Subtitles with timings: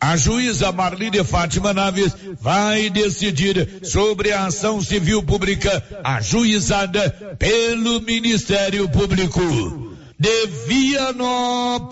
[0.00, 8.88] A juíza Marlene Fátima Naves vai decidir sobre a ação civil pública ajuizada pelo Ministério
[8.88, 9.40] Público.
[10.18, 11.90] De Vianópolis,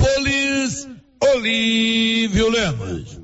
[1.20, 3.23] Olívio Lemos.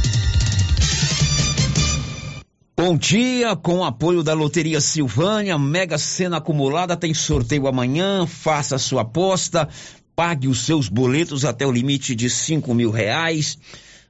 [2.83, 8.79] Bom dia, com o apoio da Loteria Silvânia, Mega Sena acumulada, tem sorteio amanhã, faça
[8.79, 9.69] sua aposta,
[10.15, 13.55] pague os seus boletos até o limite de cinco mil reais,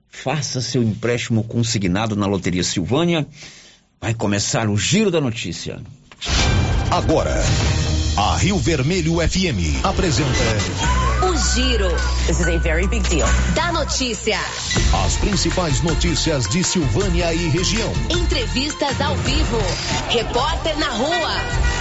[0.08, 3.28] faça seu empréstimo consignado na Loteria Silvânia.
[4.00, 5.82] Vai começar o Giro da Notícia.
[6.90, 7.44] Agora,
[8.16, 11.01] a Rio Vermelho FM apresenta
[11.42, 11.90] Giro.
[12.28, 13.28] This is a very big deal.
[13.56, 14.38] Da notícia.
[15.06, 17.92] as principais notícias de Silvânia e região.
[18.10, 19.58] Entrevistas ao vivo.
[20.10, 21.81] Repórter na rua.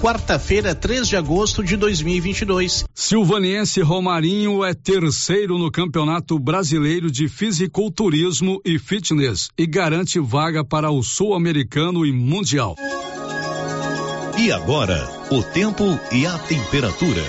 [0.00, 2.86] Quarta-feira, 3 de agosto de 2022.
[2.94, 10.90] Silvaniense Romarinho é terceiro no Campeonato Brasileiro de Fisiculturismo e Fitness e garante vaga para
[10.90, 12.76] o Sul-Americano e Mundial.
[14.38, 17.22] E agora, o tempo e a temperatura.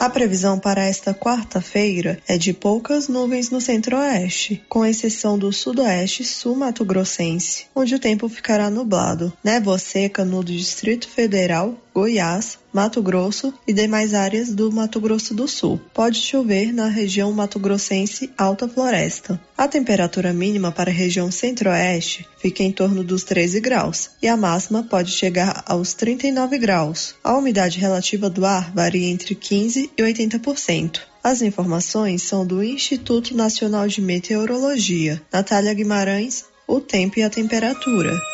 [0.00, 6.22] A previsão para esta quarta-feira é de poucas nuvens no centro-oeste, com exceção do sudoeste
[6.22, 9.32] e sul mato-grossense, onde o tempo ficará nublado.
[9.44, 15.46] Névoa seca no Distrito Federal, Goiás, Mato Grosso e demais áreas do Mato Grosso do
[15.46, 15.80] Sul.
[15.94, 19.40] Pode chover na região mato-grossense Alta Floresta.
[19.56, 24.36] A temperatura mínima para a região centro-oeste fica em torno dos 13 graus e a
[24.36, 27.14] máxima pode chegar aos 39 graus.
[27.22, 31.00] A umidade relativa do ar varia entre 15 e 80%.
[31.22, 35.22] As informações são do Instituto Nacional de Meteorologia.
[35.32, 38.33] Natália Guimarães, o tempo e a temperatura.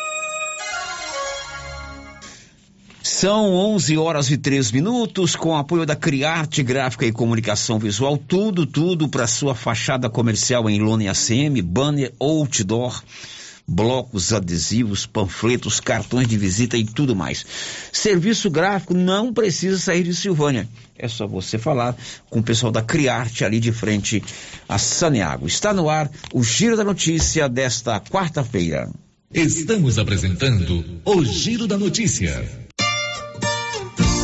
[3.03, 8.67] São 11 horas e 3 minutos, com apoio da Criarte Gráfica e Comunicação Visual, tudo,
[8.67, 13.01] tudo para sua fachada comercial em lona e ACM, banner, outdoor,
[13.67, 17.43] blocos, adesivos, panfletos, cartões de visita e tudo mais.
[17.91, 20.69] Serviço gráfico não precisa sair de Silvânia.
[20.95, 21.97] É só você falar
[22.29, 24.23] com o pessoal da Criarte ali de frente
[24.69, 25.47] a Saneago.
[25.47, 28.91] Está no ar o Giro da Notícia desta quarta-feira.
[29.33, 32.61] Estamos apresentando o Giro da Notícia.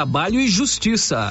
[0.00, 1.30] trabalho e justiça.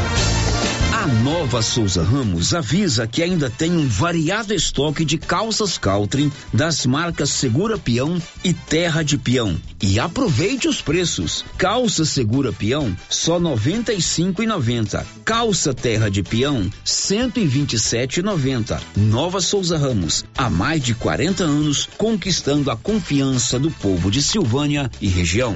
[1.01, 6.85] A Nova Souza Ramos avisa que ainda tem um variado estoque de calças Caltrim das
[6.85, 9.59] marcas Segura Peão e Terra de Peão.
[9.81, 11.43] E aproveite os preços.
[11.57, 15.03] Calça Segura Peão só R$ 95,90.
[15.25, 18.79] Calça Terra de Peão R$ 127,90.
[18.95, 24.87] Nova Souza Ramos, há mais de 40 anos conquistando a confiança do povo de Silvânia
[25.01, 25.55] e região.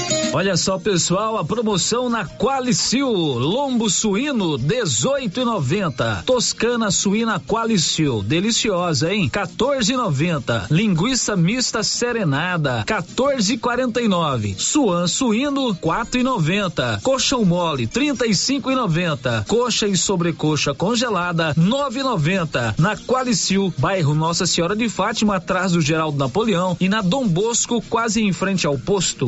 [0.33, 9.29] Olha só, pessoal, a promoção na Qualicil, lombo suíno 18,90, toscana suína Qualicil, deliciosa, hein?
[9.29, 21.53] 14,90, linguiça mista serenada 14,49, suan suíno 4,90, coxão mole 35,90, coxa e sobrecoxa congelada
[21.55, 27.27] 9,90, na Qualicil, bairro Nossa Senhora de Fátima, atrás do Geraldo Napoleão e na Dom
[27.27, 29.27] Bosco, quase em frente ao posto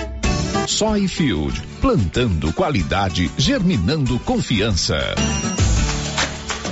[0.67, 5.15] Soy Field, plantando qualidade, germinando confiança.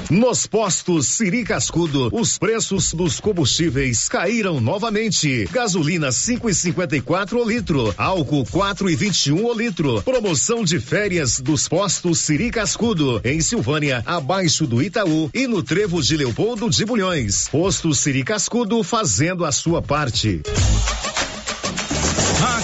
[0.10, 5.48] Nos postos Siri Cascudo, os preços dos combustíveis caíram novamente.
[5.52, 10.02] Gasolina 5,54 o litro, álcool 4,21 o litro.
[10.02, 16.02] Promoção de férias dos postos Siri Cascudo, em Silvânia, abaixo do Itaú e no Trevo
[16.02, 17.48] de Leopoldo de Bulhões.
[17.50, 20.42] Posto Siri Cascudo fazendo a sua parte.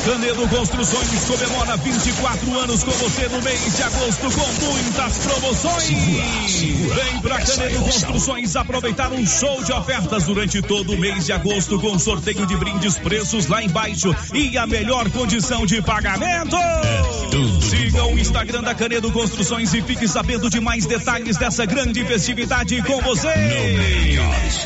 [0.05, 5.83] Canedo Construções comemora 24 anos com você no mês de agosto com muitas promoções.
[5.83, 11.25] Segura, segura, Vem pra Canedo Construções aproveitar um show de ofertas durante todo o mês
[11.25, 16.55] de agosto com sorteio de brindes, preços lá embaixo e a melhor condição de pagamento.
[16.55, 17.05] É
[17.61, 22.79] Siga o Instagram da Canedo Construções e fique sabendo de mais detalhes dessa grande festividade
[22.83, 23.27] com você.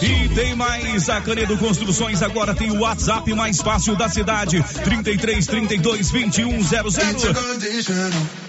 [0.01, 5.28] E tem mais, a Canedo Construções agora tem o WhatsApp mais fácil da cidade, 33
[5.37, 8.48] 32 21 00.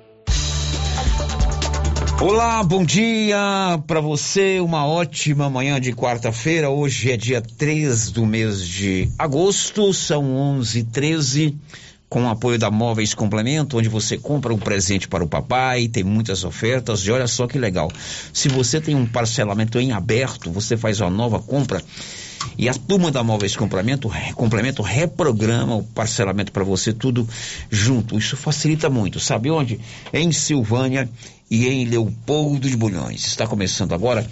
[2.19, 3.37] Olá, bom dia
[3.87, 4.59] para você.
[4.59, 6.69] Uma ótima manhã de quarta-feira.
[6.69, 11.55] Hoje é dia 3 do mês de agosto, são 11:13
[12.11, 16.03] com o apoio da Móveis Complemento, onde você compra um presente para o papai, tem
[16.03, 17.89] muitas ofertas e olha só que legal.
[18.33, 21.81] Se você tem um parcelamento em aberto, você faz uma nova compra
[22.57, 27.27] e a turma da Móveis Complemento, Complemento reprograma o parcelamento para você tudo
[27.69, 28.17] junto.
[28.17, 29.19] Isso facilita muito.
[29.19, 29.79] Sabe onde?
[30.13, 31.09] Em Silvânia
[31.49, 33.25] e em Leopoldo de Bulhões.
[33.25, 34.27] Está começando agora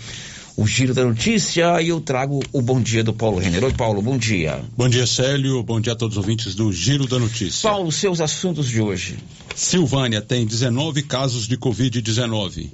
[0.59, 3.63] o Giro da Notícia e eu trago o bom dia do Paulo Renner.
[3.63, 4.61] Oi, Paulo, bom dia.
[4.75, 5.63] Bom dia, Célio.
[5.63, 7.69] Bom dia a todos os ouvintes do Giro da Notícia.
[7.69, 9.17] Paulo, seus assuntos de hoje.
[9.55, 12.71] Silvânia tem 19 casos de Covid-19.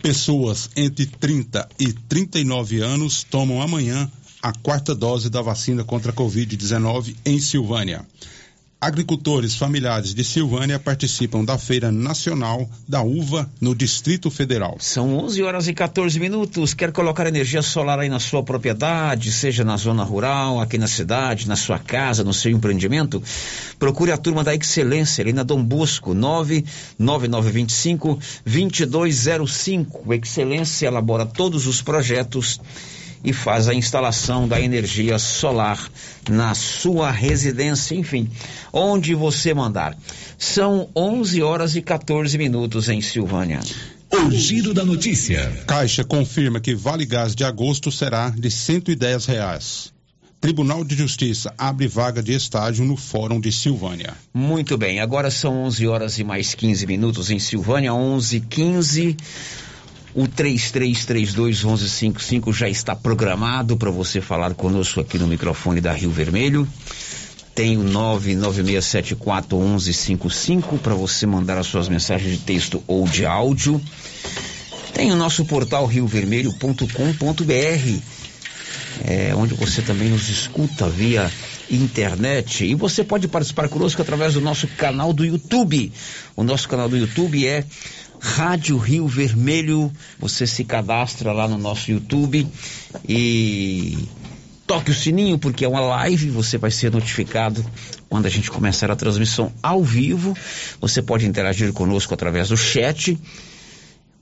[0.00, 4.08] Pessoas entre 30 e 39 anos tomam amanhã
[4.46, 8.06] a quarta dose da vacina contra a Covid-19 em Silvânia.
[8.80, 14.76] Agricultores familiares de Silvânia participam da Feira Nacional da Uva no Distrito Federal.
[14.78, 16.74] São 11 horas e 14 minutos.
[16.74, 21.48] Quer colocar energia solar aí na sua propriedade, seja na zona rural, aqui na cidade,
[21.48, 23.20] na sua casa, no seu empreendimento?
[23.80, 30.14] Procure a turma da Excelência ali na Dom Bosco, 99925 2205.
[30.14, 32.60] Excelência elabora todos os projetos
[33.24, 35.90] e faz a instalação da energia solar
[36.28, 38.28] na sua residência, enfim,
[38.72, 39.96] onde você mandar.
[40.38, 43.60] São 11 horas e 14 minutos em Silvânia.
[44.12, 45.64] O giro da notícia.
[45.66, 49.96] Caixa confirma que Vale Gás de agosto será de 110 reais.
[50.40, 54.14] Tribunal de Justiça abre vaga de estágio no Fórum de Silvânia.
[54.32, 58.40] Muito bem, agora são 11 horas e mais 15 minutos em Silvânia, 11
[60.16, 66.10] 15 o 33321155 já está programado para você falar conosco aqui no microfone da Rio
[66.10, 66.66] Vermelho.
[67.54, 73.78] Tem o 996741155 para você mandar as suas mensagens de texto ou de áudio.
[74.94, 78.00] Tem o nosso portal riovermelho.com.br,
[79.04, 81.30] é, onde você também nos escuta via
[81.70, 82.64] internet.
[82.64, 85.92] E você pode participar conosco através do nosso canal do YouTube.
[86.34, 87.64] O nosso canal do YouTube é
[88.20, 89.92] Rádio Rio Vermelho.
[90.18, 92.46] Você se cadastra lá no nosso YouTube
[93.08, 94.08] e
[94.66, 97.64] toque o sininho porque é uma live, você vai ser notificado
[98.08, 100.36] quando a gente começar a transmissão ao vivo.
[100.80, 103.18] Você pode interagir conosco através do chat.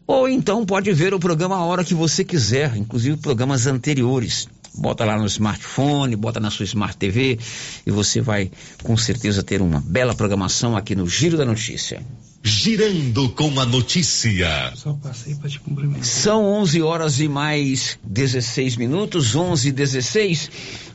[0.07, 4.49] Ou então pode ver o programa a hora que você quiser, inclusive programas anteriores.
[4.77, 7.39] Bota lá no smartphone, bota na sua Smart TV
[7.87, 8.51] e você vai
[8.83, 12.03] com certeza ter uma bela programação aqui no Giro da Notícia.
[12.47, 14.71] Girando com a notícia.
[14.75, 16.05] Só passei para te cumprimentar.
[16.05, 20.51] São 11 horas e mais 16 minutos, 11 e 16.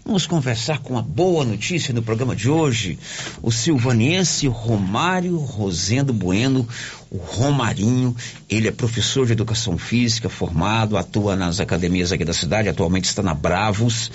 [0.06, 3.00] Vamos conversar com uma boa notícia no programa de hoje.
[3.42, 6.68] O silvaniense Romário Rosendo Bueno,
[7.10, 8.16] o Romarinho,
[8.48, 13.24] ele é professor de educação física, formado, atua nas academias aqui da cidade, atualmente está
[13.24, 14.12] na Bravos,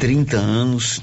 [0.00, 1.02] 30 anos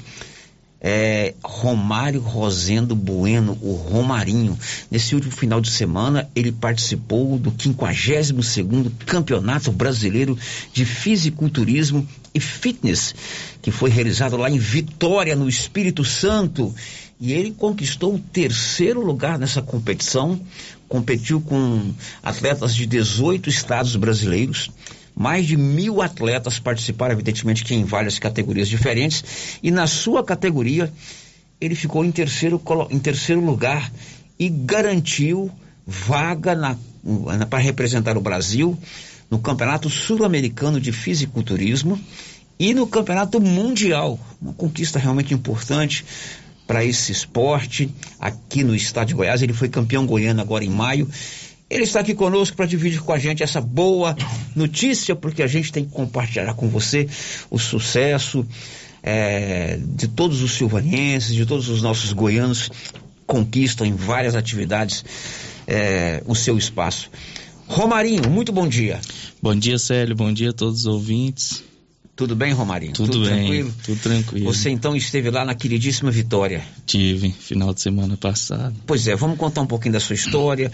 [0.80, 4.58] é, Romário Rosendo Bueno, o Romarinho.
[4.90, 10.38] Nesse último final de semana, ele participou do 52º Campeonato Brasileiro
[10.72, 13.14] de Fisiculturismo e Fitness,
[13.60, 16.74] que foi realizado lá em Vitória, no Espírito Santo.
[17.20, 20.40] E ele conquistou o terceiro lugar nessa competição,
[20.88, 24.70] competiu com atletas de 18 estados brasileiros,
[25.20, 29.22] mais de mil atletas participaram, evidentemente que em várias categorias diferentes,
[29.62, 30.90] e na sua categoria
[31.60, 32.58] ele ficou em terceiro,
[32.88, 33.92] em terceiro lugar
[34.38, 35.50] e garantiu
[35.86, 36.56] vaga
[37.50, 38.78] para representar o Brasil
[39.30, 42.00] no Campeonato Sul-Americano de Fisiculturismo
[42.58, 44.18] e no Campeonato Mundial.
[44.40, 46.02] Uma conquista realmente importante
[46.66, 49.42] para esse esporte aqui no estado de Goiás.
[49.42, 51.06] Ele foi campeão goiano agora em maio
[51.70, 54.16] ele está aqui conosco para dividir com a gente essa boa
[54.56, 57.08] notícia, porque a gente tem que compartilhar com você
[57.48, 58.44] o sucesso
[59.02, 62.70] é, de todos os silvanienses, de todos os nossos goianos
[63.26, 65.04] conquistam em várias atividades
[65.66, 67.08] é, o seu espaço.
[67.68, 69.00] Romarinho, muito bom dia.
[69.40, 70.16] Bom dia, Célio.
[70.16, 71.62] Bom dia a todos os ouvintes.
[72.20, 72.92] Tudo bem, Romarinho?
[72.92, 73.74] Tudo, tudo bem, tranquilo?
[73.82, 74.52] Tudo tranquilo.
[74.52, 76.62] Você então esteve lá na queridíssima Vitória?
[76.84, 78.76] Tive, final de semana passado.
[78.86, 80.70] Pois é, vamos contar um pouquinho da sua história.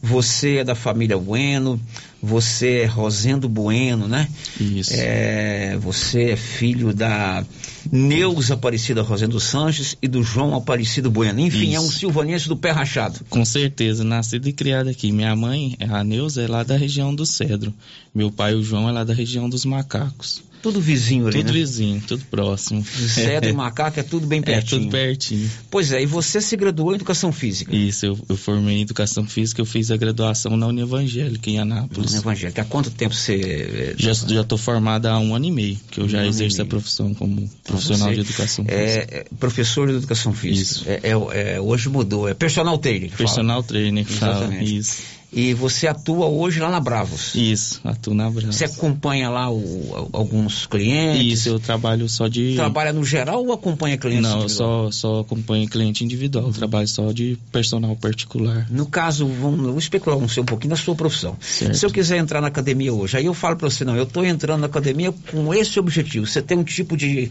[0.00, 1.78] Você é da família Bueno,
[2.22, 4.28] você é Rosendo Bueno, né?
[4.60, 4.92] Isso.
[4.94, 7.44] É, você é filho da
[7.90, 11.40] Neuza Aparecida Rosendo Sanches e do João Aparecido Bueno.
[11.40, 11.76] Enfim, Isso.
[11.76, 13.20] é um silvanense do pé rachado.
[13.30, 15.12] Com certeza, nascido e criado aqui.
[15.12, 17.72] Minha mãe, a Neuza, é lá da região do Cedro.
[18.14, 20.42] Meu pai, o João, é lá da região dos Macacos.
[20.62, 21.52] Tudo vizinho ali, Tudo né?
[21.52, 22.84] vizinho, tudo próximo.
[22.84, 24.80] Cedro e Macaco é tudo bem pertinho.
[24.80, 25.50] É tudo pertinho.
[25.70, 27.74] Pois é, e você se graduou em Educação Física?
[27.74, 32.07] Isso, eu, eu formei em Educação Física, eu fiz a graduação na Evangélica em Anápolis.
[32.08, 32.62] União Evangélica.
[32.62, 33.94] Há quanto tempo você...
[33.94, 36.64] Eh, já estou formada há um ano e meio, que eu um já exerço a
[36.64, 38.80] profissão como profissional de Educação Física.
[38.80, 40.62] É, professor de Educação Física.
[40.62, 40.84] Isso.
[40.88, 43.10] É, é, é, hoje mudou, é personal trainer.
[43.10, 43.68] Personal fala.
[43.68, 44.58] trainer, Exatamente.
[44.58, 44.64] Fala.
[44.64, 45.17] Isso.
[45.30, 47.34] E você atua hoje lá na Bravos?
[47.34, 48.56] Isso, atuo na Bravos.
[48.56, 51.40] Você acompanha lá o, alguns clientes?
[51.40, 52.54] Isso, eu trabalho só de.
[52.54, 54.22] Trabalha no geral ou acompanha clientes?
[54.22, 58.66] Não, eu só, só acompanho cliente individual, eu trabalho só de personal particular.
[58.70, 61.36] No caso, vamos, vamos especular um, um pouquinho da sua profissão.
[61.40, 61.76] Certo.
[61.76, 64.24] Se eu quiser entrar na academia hoje, aí eu falo para você, não, eu estou
[64.24, 66.26] entrando na academia com esse objetivo.
[66.26, 67.30] Você tem um tipo de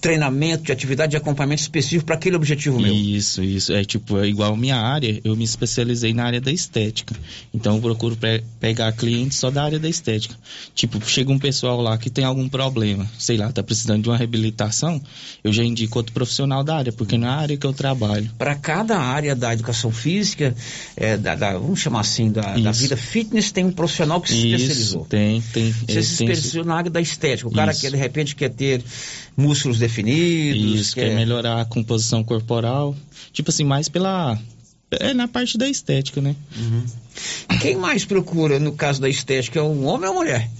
[0.00, 2.92] treinamento, de atividade de acompanhamento específico para aquele objetivo meu.
[2.92, 3.72] Isso, isso.
[3.72, 7.14] É tipo, é igual minha área, eu me especializei na área da estética.
[7.52, 10.34] Então eu procuro pe pegar clientes só da área da estética.
[10.74, 14.16] Tipo, chega um pessoal lá que tem algum problema, sei lá, tá precisando de uma
[14.16, 15.00] reabilitação,
[15.42, 18.30] eu já indico outro profissional da área, porque na área que eu trabalho.
[18.38, 20.54] Para cada área da educação física,
[20.96, 24.48] é, da, da, vamos chamar assim, da, da, vida fitness, tem um profissional que se
[24.48, 25.04] isso, especializou.
[25.06, 25.72] Tem, tem.
[25.72, 27.48] Você se especializou na área da estética.
[27.48, 27.80] O cara isso.
[27.80, 28.82] que de repente quer ter
[29.36, 30.80] músculos definidos.
[30.80, 31.08] Isso, quer...
[31.08, 32.96] quer melhorar a composição corporal.
[33.32, 34.38] Tipo assim, mais pela
[34.92, 36.34] é na parte da estética, né?
[36.56, 36.84] Uhum.
[37.60, 39.58] Quem mais procura no caso da estética?
[39.58, 40.50] É um homem ou mulher?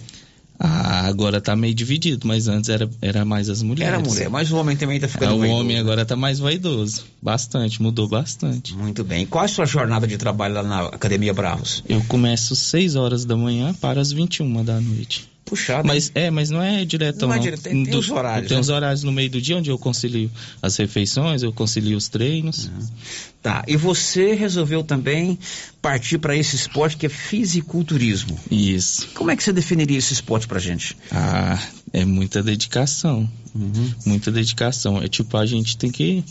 [0.63, 3.95] Ah, agora tá meio dividido, mas antes era, era mais as mulheres.
[3.95, 5.61] Era mulher, mas o homem também tá ficando é, O vaidoso.
[5.61, 7.05] homem agora tá mais vaidoso.
[7.23, 8.75] Bastante, mudou bastante.
[8.75, 9.25] Muito bem.
[9.25, 11.83] Qual é a sua jornada de trabalho lá na Academia Bravos?
[11.89, 15.31] Eu começo 6 horas da manhã para as 21 da noite.
[15.51, 15.87] Puxado.
[15.87, 17.35] Mas é, mas não é direto Não não.
[17.35, 18.61] é direto, tem- tem Do- os horários, Tem né?
[18.61, 20.31] os horários no meio do dia onde eu concilio
[20.63, 22.71] as refeições, eu concilio os treinos.
[23.43, 25.39] Tá, e você resolveu também
[25.83, 28.39] partir para esse esporte que é fisiculturismo.
[28.51, 29.09] Isso.
[29.15, 30.97] Como é que você definiria esse esporte pra gente?
[31.11, 31.59] Ah,
[31.93, 33.29] é muita dedicação.
[33.55, 33.93] Uhum.
[34.07, 35.03] Muita dedicação.
[35.03, 36.23] É tipo, a gente tem que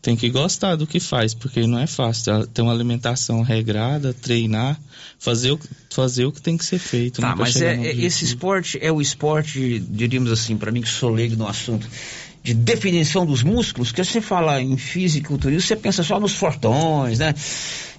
[0.00, 2.46] tem que gostar do que faz, porque não é fácil.
[2.46, 4.78] Ter uma alimentação regrada, treinar,
[5.18, 7.20] fazer o, fazer o que tem que ser feito.
[7.20, 10.82] Tá, né, pra mas é, é- esse esporte é o esporte, diríamos assim, para mim
[10.82, 11.88] que sou leigo no assunto,
[12.42, 17.34] de definição dos músculos, que você fala em fisiculturismo, você pensa só nos fortões, né?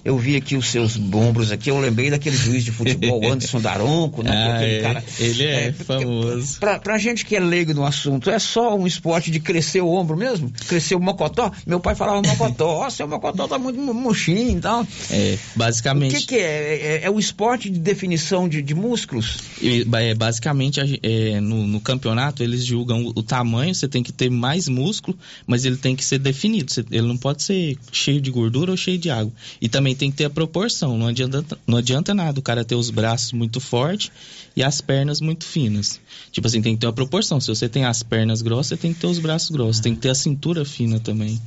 [0.04, 4.22] Eu vi aqui os seus ombros aqui, eu lembrei daquele juiz de futebol, Anderson Daronco,
[4.22, 4.30] né?
[4.30, 4.80] que Ah, aquele é.
[4.80, 5.04] cara.
[5.18, 6.58] Ele é, famoso.
[6.58, 9.88] Pra, pra gente que é leigo no assunto, é só um esporte de crescer o
[9.88, 10.50] ombro mesmo?
[10.68, 11.50] Crescer o mocotó?
[11.66, 14.86] Meu pai falava mocotó, ó, seu mocotó tá muito mu- murchinho e tal.
[15.10, 16.16] É, O basicamente.
[16.20, 17.00] que, que é?
[17.00, 17.00] é?
[17.04, 19.38] É o esporte de definição de, de músculos?
[19.60, 24.12] E, é, basicamente, é, no, no campeonato, eles julgam o, o tamanho, você tem que
[24.12, 26.70] ter mais músculo, mas ele tem que ser definido.
[26.72, 29.32] Você- ele não pode ser cheio de gordura ou cheio de água.
[29.60, 30.96] E também tem que ter a proporção.
[30.96, 34.10] Não adianta, não adianta nada o cara ter os braços muito fortes
[34.56, 36.00] e as pernas muito finas.
[36.32, 37.40] Tipo assim, tem que ter uma proporção.
[37.40, 39.80] Se você tem as pernas grossas, você tem que ter os braços grossos.
[39.80, 41.40] Tem que ter a cintura fina também.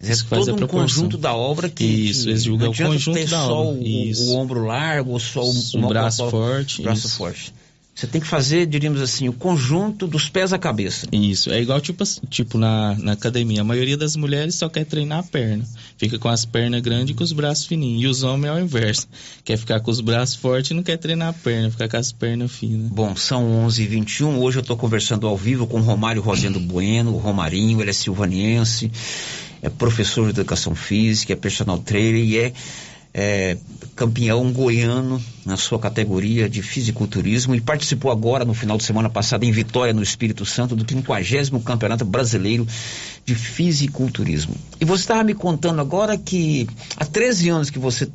[0.00, 1.84] É Isso todo um conjunto da obra que.
[1.84, 3.80] Isso, eles julgam o conjunto ter da só obra.
[3.80, 7.16] O, o ombro largo ou só o, O braço forte, braço isso.
[7.16, 7.54] forte.
[7.96, 11.06] Você tem que fazer, diríamos assim, o conjunto dos pés à cabeça.
[11.10, 13.62] Isso, é igual tipo, assim- tipo na, na academia.
[13.62, 15.64] A maioria das mulheres só quer treinar a perna.
[15.96, 18.02] Fica com as pernas grandes e com os braços fininhos.
[18.02, 19.08] E os homens é o inverso.
[19.42, 22.12] Quer ficar com os braços fortes e não quer treinar a perna, ficar com as
[22.12, 22.90] pernas finas.
[22.90, 24.40] Bom, são 11h21.
[24.40, 27.94] Hoje eu estou conversando ao vivo com o Romário Rosendo Bueno, o Romarinho, ele é
[27.94, 28.92] silvaniense,
[29.62, 32.52] é professor de educação física, é personal trainer e é,
[33.18, 33.56] é,
[33.96, 39.46] campeão goiano na sua categoria de fisiculturismo e participou agora, no final de semana passada,
[39.46, 42.68] em Vitória, no Espírito Santo, do 50 Campeonato Brasileiro
[43.24, 44.54] de Fisiculturismo.
[44.78, 48.06] E você estava me contando agora que há 13 anos que você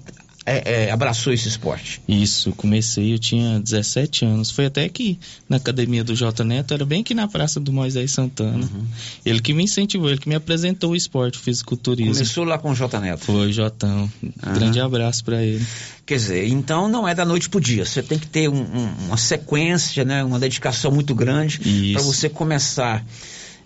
[0.45, 2.01] é, é, abraçou esse esporte.
[2.07, 4.49] Isso, comecei, eu tinha 17 anos.
[4.49, 8.11] Foi até aqui, na academia do J Neto, era bem aqui na Praça do Moisés
[8.11, 8.57] Santana.
[8.57, 8.85] Uhum.
[9.25, 12.13] Ele que me incentivou, ele que me apresentou o esporte, o fisiculturismo.
[12.13, 13.23] Começou lá com o J Neto.
[13.25, 14.11] Foi, Jotão.
[14.43, 14.53] Aham.
[14.53, 15.65] Grande abraço pra ele.
[16.05, 17.85] Quer dizer, então não é da noite pro dia.
[17.85, 21.59] Você tem que ter um- um- uma sequência, né, uma dedicação muito grande
[21.93, 23.05] para você começar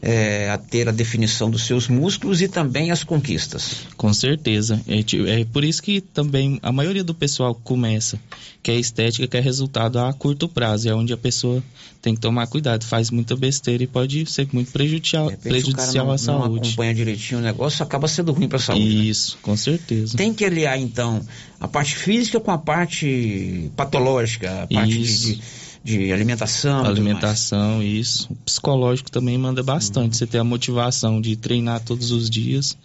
[0.02, 3.88] é, a ter a definição dos seus músculos e também as conquistas.
[3.98, 4.80] Com certeza.
[4.88, 5.00] É,
[5.42, 8.20] é por isso que também a maioria do pessoal começa,
[8.62, 10.90] que é estética, que é resultado a curto prazo.
[10.90, 11.64] É onde a pessoa
[12.02, 12.84] tem que tomar cuidado.
[12.84, 16.18] Faz muita besteira e pode ser muito prejudicial, De repente, o cara prejudicial não, à
[16.18, 16.68] não saúde.
[16.68, 18.84] acompanha direitinho o negócio, acaba sendo ruim para a saúde.
[18.86, 19.04] né?
[19.06, 20.16] Isso, com certeza.
[20.18, 21.26] Tem que aliar, então,
[21.60, 25.28] a parte física com a parte patológica, a parte Isso.
[25.28, 26.72] de- de alimentação.
[26.72, 26.98] e tudo mais.
[26.98, 28.28] Alimentação, isso.
[28.32, 30.14] O psicológico também manda bastante.
[30.14, 30.14] Uhum.
[30.14, 32.78] Você ter a motivação de treinar todos os dias,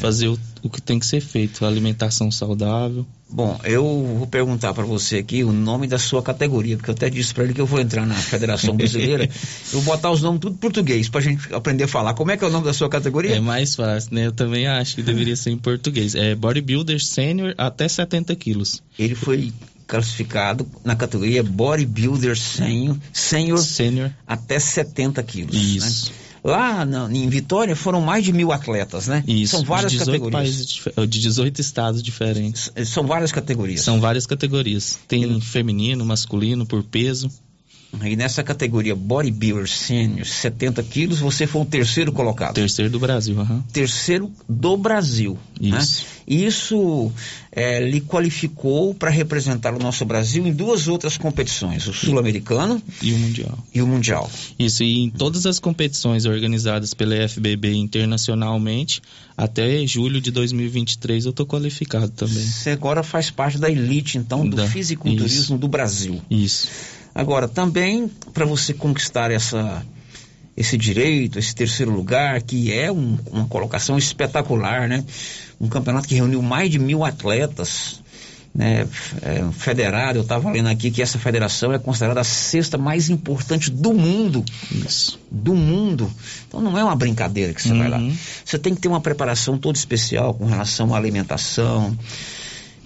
[0.00, 3.06] fazer o, o que tem que ser feito, alimentação saudável.
[3.32, 3.82] Bom, eu
[4.18, 7.44] vou perguntar para você aqui o nome da sua categoria, porque eu até disse para
[7.44, 9.24] ele que eu vou entrar na Federação Brasileira.
[9.72, 12.12] eu vou botar os nomes tudo em português para a gente aprender a falar.
[12.12, 13.36] Como é que é o nome da sua categoria?
[13.36, 14.26] É mais fácil, né?
[14.26, 16.14] Eu também acho que deveria ser em português.
[16.14, 18.82] É bodybuilder sênior até 70 quilos.
[18.98, 19.50] Ele foi
[19.92, 24.10] classificado na categoria Bodybuilder Sênior, sênior, Sênior.
[24.26, 25.54] até 70 quilos.
[25.54, 26.06] Isso.
[26.10, 26.16] né?
[26.44, 29.22] Lá na- em Vitória foram mais de mil atletas, né?
[29.28, 29.56] Isso.
[29.56, 30.76] São várias de 18 categorias.
[30.86, 32.72] países, de 18 estados diferentes.
[32.86, 33.82] São várias categorias.
[33.82, 34.98] São várias categorias.
[35.06, 37.30] Tem feminino, masculino, por peso.
[38.04, 42.54] E nessa categoria Bodybuilder Sênior, 70 quilos, você foi o terceiro colocado.
[42.54, 43.62] Terceiro do Brasil, aham.
[43.72, 45.38] terceiro do Brasil.
[45.60, 46.02] Isso.
[46.02, 46.08] Né?
[46.26, 47.12] E Isso
[47.50, 53.12] é, lhe qualificou para representar o nosso Brasil em duas outras competições, o Sul-Americano E
[53.12, 53.58] o Mundial.
[53.74, 54.30] e o Mundial.
[54.58, 59.02] Isso, e em todas as competições organizadas pela FBB internacionalmente,
[59.36, 62.34] até julho de 2023 eu tô qualificado também.
[62.42, 65.58] Você agora faz parte da elite, então, do Da- fisiculturismo isso.
[65.58, 66.22] do Brasil.
[66.30, 66.68] Isso.
[67.14, 69.84] Agora, também, para você conquistar essa,
[70.56, 75.04] esse direito, esse terceiro lugar, que é um- uma colocação espetacular, né?
[75.60, 78.00] Um campeonato que reuniu mais de mil atletas,
[78.54, 78.86] né?
[79.22, 83.70] É, federado, eu estava lendo aqui que essa federação é considerada a sexta mais importante
[83.70, 84.44] do mundo.
[84.70, 85.18] Isso.
[85.30, 86.10] Do mundo.
[86.48, 87.98] Então não é uma brincadeira que você vai lá.
[87.98, 88.14] Uhum.
[88.44, 91.96] Você tem que ter uma preparação toda especial com relação à alimentação.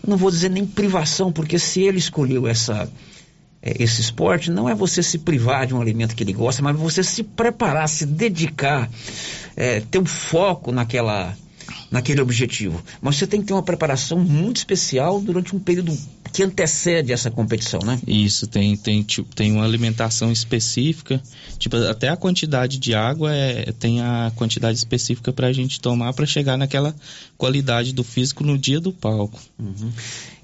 [0.04, 2.88] Eu não vou dizer nem privação, porque se ele escolheu essa,
[3.78, 7.02] esse esporte, não é você se privar de um alimento que ele gosta, mas você
[7.02, 8.90] se preparar, se dedicar,
[9.56, 11.36] é, ter um foco naquela,
[11.90, 12.82] naquele objetivo.
[13.00, 15.96] Mas você tem que ter uma preparação muito especial durante um período
[16.32, 17.98] que antecede essa competição, né?
[18.06, 21.20] Isso, tem, tem, tipo, tem uma alimentação específica,
[21.58, 26.12] tipo, até a quantidade de água é, tem a quantidade específica para a gente tomar
[26.12, 26.94] para chegar naquela
[27.38, 29.40] qualidade do físico no dia do palco.
[29.58, 29.90] Uhum.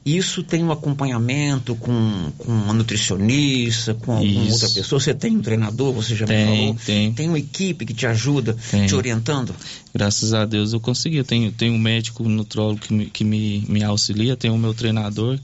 [0.04, 5.00] Isso tem um acompanhamento com, com uma nutricionista, com alguma outra pessoa?
[5.00, 6.76] Você tem um treinador, você já tem, me falou?
[6.84, 8.86] Tem, Tem uma equipe que te ajuda, Tem.
[8.86, 9.54] te orientando?
[9.94, 11.18] Graças a Deus eu consegui.
[11.18, 14.74] Eu tenho, tenho um médico nutrólogo que, me, que me, me auxilia, tenho o meu
[14.74, 15.38] treinador,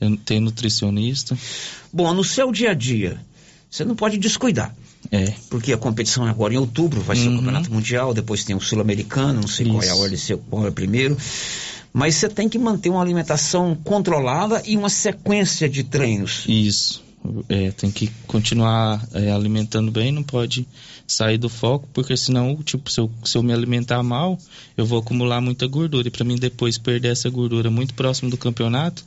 [0.00, 1.36] eu tenho nutricionista.
[1.92, 3.20] Bom, no seu dia a dia,
[3.68, 4.72] você não pode descuidar.
[5.10, 5.32] É.
[5.50, 8.60] Porque a competição é agora em outubro, vai ser o Campeonato Mundial, depois tem o
[8.60, 10.02] Sul-Americano, não sei qual é a Isso.
[10.02, 11.16] ordem, qual é o primeiro.
[11.96, 16.44] Mas você tem que manter uma alimentação controlada e uma sequência de treinos.
[16.46, 17.05] Isso.
[17.48, 20.66] É, tem que continuar é, alimentando bem, não pode
[21.06, 24.38] sair do foco, porque senão, tipo, se eu, se eu me alimentar mal,
[24.76, 26.08] eu vou acumular muita gordura.
[26.08, 29.04] E para mim depois perder essa gordura muito próximo do campeonato,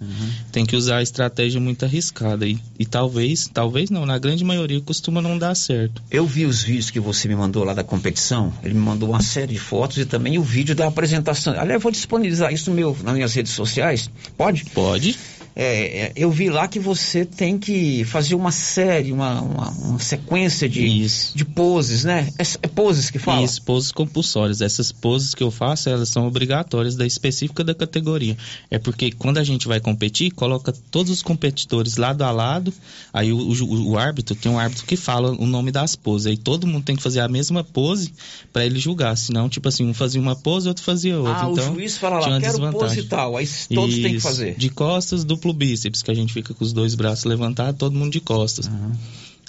[0.51, 2.47] tem que usar a estratégia muito arriscada.
[2.47, 6.01] E, e talvez, talvez não, na grande maioria costuma não dar certo.
[6.10, 8.53] Eu vi os vídeos que você me mandou lá da competição.
[8.63, 11.53] Ele me mandou uma série de fotos e também o vídeo da apresentação.
[11.53, 14.10] Aliás, eu vou disponibilizar isso meu, nas minhas redes sociais.
[14.38, 14.65] Pode?
[14.65, 15.17] Pode.
[15.61, 19.99] É, é, eu vi lá que você tem que fazer uma série, uma, uma, uma
[19.99, 22.29] sequência de, de poses, né?
[22.37, 23.43] É, é poses que fala?
[23.43, 24.61] Isso, poses compulsórias.
[24.61, 28.37] Essas poses que eu faço, elas são obrigatórias da específica da categoria.
[28.71, 32.73] É porque quando a gente vai competir, coloca todos os competidores lado a lado,
[33.11, 36.27] aí o, o, o árbitro, tem um árbitro que fala o nome das poses.
[36.27, 38.13] Aí todo mundo tem que fazer a mesma pose
[38.53, 39.17] para ele julgar.
[39.17, 41.47] Senão, tipo assim, um fazia uma pose, outro fazia outra.
[41.47, 43.35] Ah, então, o juiz fala lá, quero pose e tal.
[43.35, 43.45] Aí
[43.75, 44.25] todos têm que Isso.
[44.25, 44.55] fazer.
[44.55, 48.12] De costas, duplo bíceps, que a gente fica com os dois braços levantados, todo mundo
[48.12, 48.69] de costas.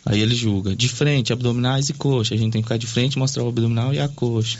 [0.04, 0.74] Aí ele julga.
[0.74, 2.34] De frente, abdominais e coxa.
[2.34, 4.58] A gente tem que ficar de frente, mostrar o abdominal e a coxa.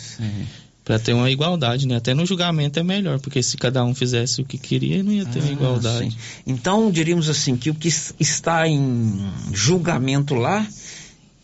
[0.84, 1.96] Pra ter uma igualdade, né?
[1.96, 5.24] Até no julgamento é melhor, porque se cada um fizesse o que queria, não ia
[5.24, 6.10] ter uma Ah, igualdade.
[6.10, 6.16] sim.
[6.46, 9.20] Então, diríamos assim, que o que está em
[9.52, 10.66] julgamento lá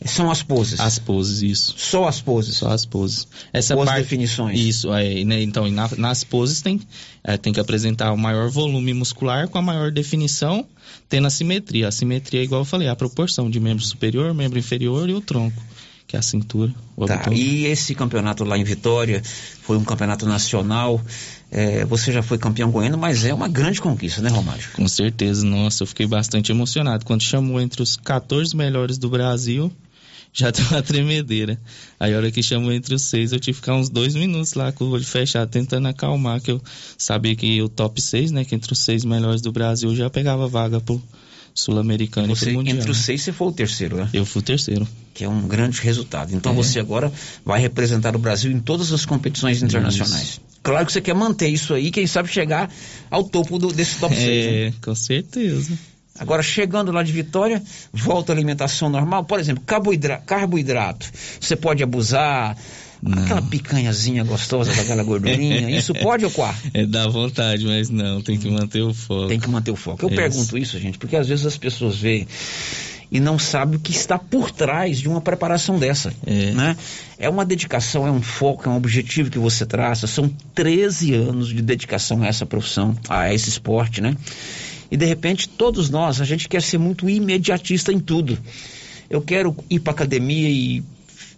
[0.04, 0.78] são as poses.
[0.78, 1.74] As poses, isso.
[1.76, 2.56] Só as poses.
[2.56, 3.26] Só as poses.
[3.52, 4.59] Essa Ou as parte, definições.
[4.59, 6.80] Isso, é, né, então, na- nas poses tem,
[7.24, 10.66] é, tem que apresentar o maior volume muscular com a maior definição,
[11.09, 11.88] tendo a simetria.
[11.88, 15.20] A simetria é igual eu falei, a proporção de membro superior, membro inferior e o
[15.20, 15.61] tronco,
[16.06, 16.72] que é a cintura,
[17.06, 19.22] Tá, e esse campeonato lá em Vitória
[19.62, 21.00] foi um campeonato nacional.
[21.50, 24.64] É, você já foi campeão goiano, mas é uma grande conquista, né, Romário?
[24.74, 27.04] Com certeza, nossa, eu fiquei bastante emocionado.
[27.04, 29.70] Quando chamou entre os 14 melhores do Brasil,
[30.32, 31.58] já deu uma tremedeira.
[31.98, 34.54] Aí a hora que chamou entre os seis, eu tive que ficar uns dois minutos
[34.54, 36.62] lá com o olho fechado, tentando acalmar, que eu
[36.98, 40.46] sabia que o top 6, né, que entre os seis melhores do Brasil já pegava
[40.46, 41.02] vaga pro
[41.54, 42.76] Sul-Americano e pro Mundial.
[42.76, 44.08] entre os seis, você foi o terceiro, né?
[44.12, 44.86] Eu fui o terceiro.
[45.14, 46.34] Que é um grande resultado.
[46.34, 46.54] Então É.
[46.54, 47.10] você agora
[47.44, 50.38] vai representar o Brasil em todas as competições internacionais.
[50.62, 52.70] Claro que você quer manter isso aí, quem sabe chegar
[53.10, 54.26] ao topo do- desse top 6.
[54.26, 55.78] É, com certeza.
[56.18, 59.24] Agora, chegando lá de Vitória, volta à alimentação normal.
[59.24, 61.11] Por exemplo, carboidra- carboidrato.
[61.40, 62.57] Você pode abusar.
[63.12, 65.70] Aquela picanhazinha gostosa com aquela gordurinha.
[65.70, 66.55] isso pode ou quá?
[66.72, 69.29] É dá vontade, mas não, tem que manter o foco.
[69.29, 70.02] Tem que manter o foco.
[70.02, 70.16] Eu Isso.
[70.16, 72.26] pergunto isso, gente, porque às vezes as pessoas veem
[73.12, 76.12] e não sabem o que está por trás de uma preparação dessa.
[76.26, 76.52] É.
[76.52, 76.76] Né?
[77.18, 80.07] é uma dedicação, é um foco, é um objetivo que você traça.
[80.07, 84.16] São 13 anos de dedicação a essa profissão, a esse esporte, né?
[84.90, 88.38] E de repente, todos nós, a gente quer ser muito imediatista em tudo.
[89.11, 90.83] Eu quero ir para academia e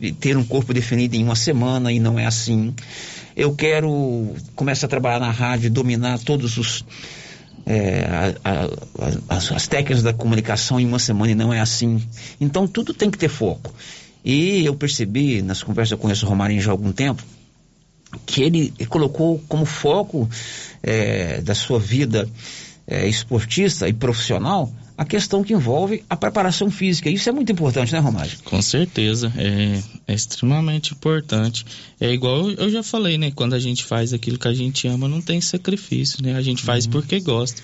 [0.00, 2.72] e ter um corpo definido em uma semana e não é assim.
[3.36, 6.84] Eu quero começar a trabalhar na rádio, dominar todos os
[7.66, 8.06] é,
[8.44, 12.00] a- a- as, as técnicas da comunicação em uma semana e não é assim.
[12.40, 13.74] Então tudo tem que ter foco.
[14.24, 17.22] E eu percebi nas conversas eu conheço o Romarinho já há algum tempo
[18.24, 20.28] que ele colocou como foco
[20.82, 22.28] é, da sua vida
[22.88, 27.08] é, esportista e profissional a questão que envolve a preparação física.
[27.08, 28.32] Isso é muito importante, né, Romário?
[28.42, 31.64] Com certeza, é, é extremamente importante.
[32.00, 33.30] É igual eu já falei, né?
[33.30, 36.34] Quando a gente faz aquilo que a gente ama, não tem sacrifício, né?
[36.34, 36.90] A gente faz Uhum.
[36.90, 37.62] porque gosta.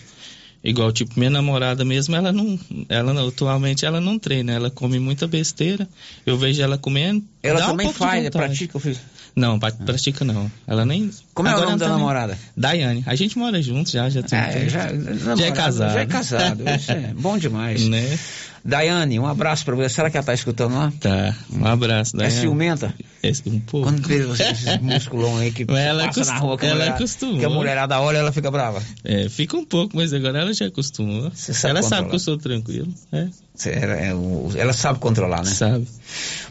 [0.62, 2.58] Igual, tipo, minha namorada mesmo, ela não,
[2.88, 5.86] ela não, atualmente ela não treina, ela come muita besteira.
[6.24, 7.22] Eu vejo ela comendo.
[7.42, 8.46] Ela um também de faz, vontade.
[8.46, 8.98] pratica, eu fiz.
[9.36, 10.50] Não, pra- pratica não.
[10.66, 11.10] Ela nem.
[11.34, 12.38] Como é o Agora nome da nem- namorada?
[12.56, 13.02] Daiane.
[13.06, 14.38] A gente mora juntos já, já tem.
[14.38, 15.92] um É, já, já é namorado, casado.
[15.94, 16.62] Já é casado.
[16.70, 17.88] Isso é bom demais.
[17.88, 18.16] Né?
[18.64, 19.88] Daiane, um abraço pra você.
[19.90, 20.92] Será que ela tá escutando lá?
[21.00, 21.34] Tá.
[21.52, 22.40] Um abraço, É Daiane.
[22.40, 22.94] ciumenta?
[23.22, 23.88] É, um pouco.
[23.88, 27.38] Quando vê você- esses musculão aí que ela passa na rua que ela acostumou.
[27.38, 28.80] que a mulherada olha ela fica brava.
[29.02, 31.30] É, fica um pouco, mas agora ela já acostumou.
[31.34, 32.88] sabe ela sabe que eu sou tranquilo.
[33.12, 33.26] É.
[33.66, 34.14] É- é
[34.60, 35.50] ela sabe controlar, né?
[35.50, 35.86] Sabe.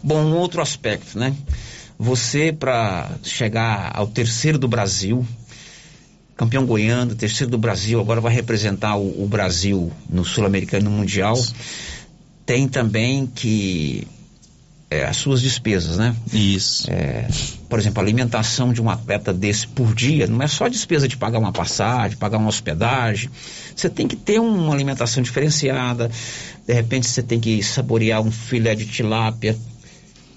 [0.03, 1.33] Bom, um outro aspecto, né?
[2.03, 5.25] Você para chegar ao terceiro do Brasil,
[6.35, 11.41] campeão goiano, terceiro do Brasil, agora vai representar o, o Brasil no Sul-Americano no Mundial,
[12.45, 14.05] tem também que
[14.93, 16.15] é, as suas despesas, né?
[16.31, 16.91] Isso.
[16.91, 17.27] É,
[17.67, 21.17] por exemplo, a alimentação de um atleta desse por dia não é só despesa de
[21.17, 23.29] pagar uma passagem, pagar uma hospedagem.
[23.75, 26.11] Você tem que ter uma alimentação diferenciada.
[26.67, 29.57] De repente você tem que saborear um filé de tilápia.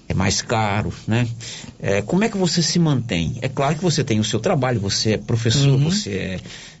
[0.07, 1.27] É mais caro, né?
[1.79, 3.37] É, como é que você se mantém?
[3.41, 5.83] É claro que você tem o seu trabalho, você é professor, Uhum.
[5.83, 6.39] você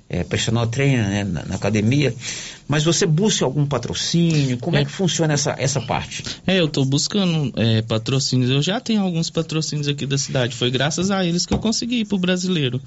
[0.09, 2.15] é, é personal trainer né, na, na academia,
[2.67, 4.57] mas você busca algum patrocínio?
[4.57, 6.23] Como é, que funciona essa, essa parte?
[6.45, 8.49] É, eu tô buscando é, patrocínios.
[8.49, 10.55] Eu já tenho alguns patrocínios aqui da cidade.
[10.55, 12.81] Foi graças a eles que eu consegui ir pro brasileiro.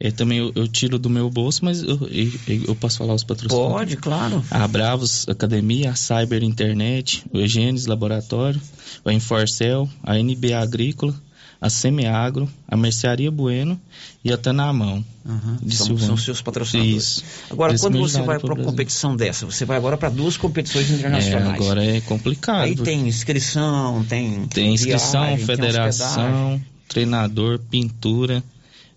[0.00, 3.22] É, também eu, eu tiro do meu bolso, mas eu, eu, eu posso falar os
[3.22, 3.68] patrocínios?
[3.68, 4.44] Pode, claro.
[4.50, 8.60] A Bravos Academia, a Cyber Internet, o Egenes Laboratório,
[9.04, 11.14] o Enforcel, a NB Agrícola,
[11.60, 13.80] a Semeagro, a Mercearia Bueno
[14.24, 15.04] e a Tanamão.
[15.24, 15.56] Uhum.
[15.62, 16.96] de São, são seus patrocinadores.
[16.96, 17.24] Isso.
[17.48, 20.90] Agora, Eles quando você vai para uma competição dessa, você vai agora para duas competições
[20.90, 21.54] É, internacionais.
[21.54, 22.62] agora é complicado.
[22.64, 24.48] Aí tem inscrição, tem.
[24.48, 26.24] Tem inscrição, viagem, tem federação,
[26.54, 26.66] hospedagem.
[26.88, 28.42] treinador, pintura,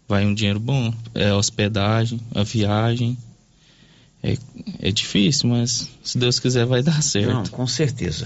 [0.08, 3.18] vai um dinheiro bom, é hospedagem, a viagem.
[4.24, 4.38] É,
[4.82, 7.32] é difícil, mas se Deus quiser vai dar certo.
[7.32, 8.26] Não, com certeza.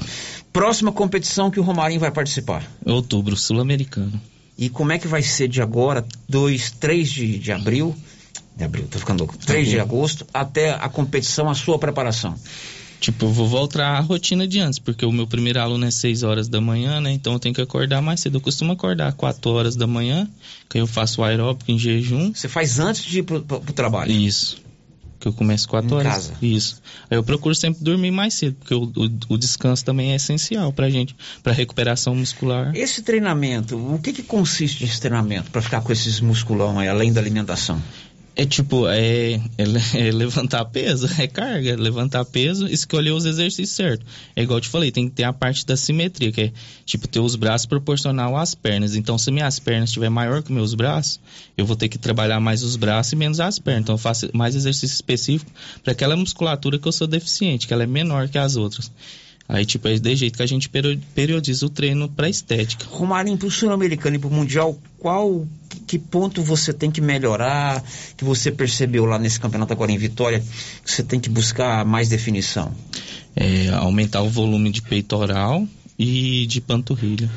[0.53, 2.65] Próxima competição que o Romarinho vai participar.
[2.85, 4.19] Outubro, Sul-Americano.
[4.57, 7.95] E como é que vai ser de agora, 2, 3 de, de abril,
[8.55, 9.97] de abril, tô ficando louco, 3 de Abril.
[9.97, 12.35] agosto, até a competição, a sua preparação?
[12.99, 16.23] Tipo, eu vou voltar à rotina de antes, porque o meu primeiro aluno é 6
[16.23, 17.11] horas da manhã, né?
[17.11, 18.37] Então eu tenho que acordar mais cedo.
[18.37, 20.27] Eu costumo acordar 4 horas da manhã,
[20.67, 22.33] que aí eu faço o aeróbico em jejum.
[22.33, 24.11] Você faz antes de ir pro, pro, pro trabalho?
[24.11, 24.57] Isso.
[25.17, 26.13] Que eu começo 4 Em horas.
[26.13, 26.33] casa?
[26.41, 26.81] Isso.
[27.09, 30.71] Aí eu procuro sempre dormir mais cedo, porque o, o, o descanso também é essencial
[30.71, 32.73] pra gente, pra recuperação muscular.
[32.75, 37.11] Esse treinamento, o que que consiste esse treinamento para ficar com esses musculão aí, além
[37.11, 37.81] da alimentação?
[38.39, 39.63] É tipo, é, é
[40.07, 44.07] é levantar peso, é carga, levantar peso, escolher os exercícios certos.
[44.33, 46.51] É igual eu te falei, tem que ter a parte da simetria, que é
[46.85, 48.95] tipo ter os braços proporcional às pernas.
[48.95, 51.19] Então, se minhas pernas estiver maior que meus braços,
[51.57, 53.81] eu vou ter que trabalhar mais os braços e menos as pernas.
[53.81, 55.51] Então, eu faço mais exercício específico
[55.83, 58.89] para aquela musculatura que eu sou deficiente, que ela é menor que as outras.
[59.51, 62.85] Aí, tipo, é de jeito que a gente perio- periodiza o treino pra estética.
[62.87, 65.43] Romarinho, pro Sul-Americano e pro Mundial, qual,
[65.87, 67.83] que, ponto você tem que melhorar,
[68.15, 70.39] que você percebeu lá nesse campeonato agora em Vitória,
[70.85, 72.71] que você tem que buscar mais definição?
[73.35, 77.27] É, aumentar o volume de peitoral e de panturrilha.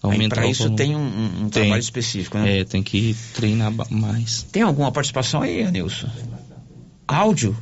[0.00, 0.10] Para
[0.44, 0.76] o isso volume.
[0.76, 0.98] tem um,
[1.44, 1.62] um- Tem.
[1.62, 2.58] trabalho específico, né?
[2.58, 4.42] É, tem que treinar mais.
[4.50, 6.08] Tem alguma participação aí, Anilson?
[7.06, 7.56] Áudio?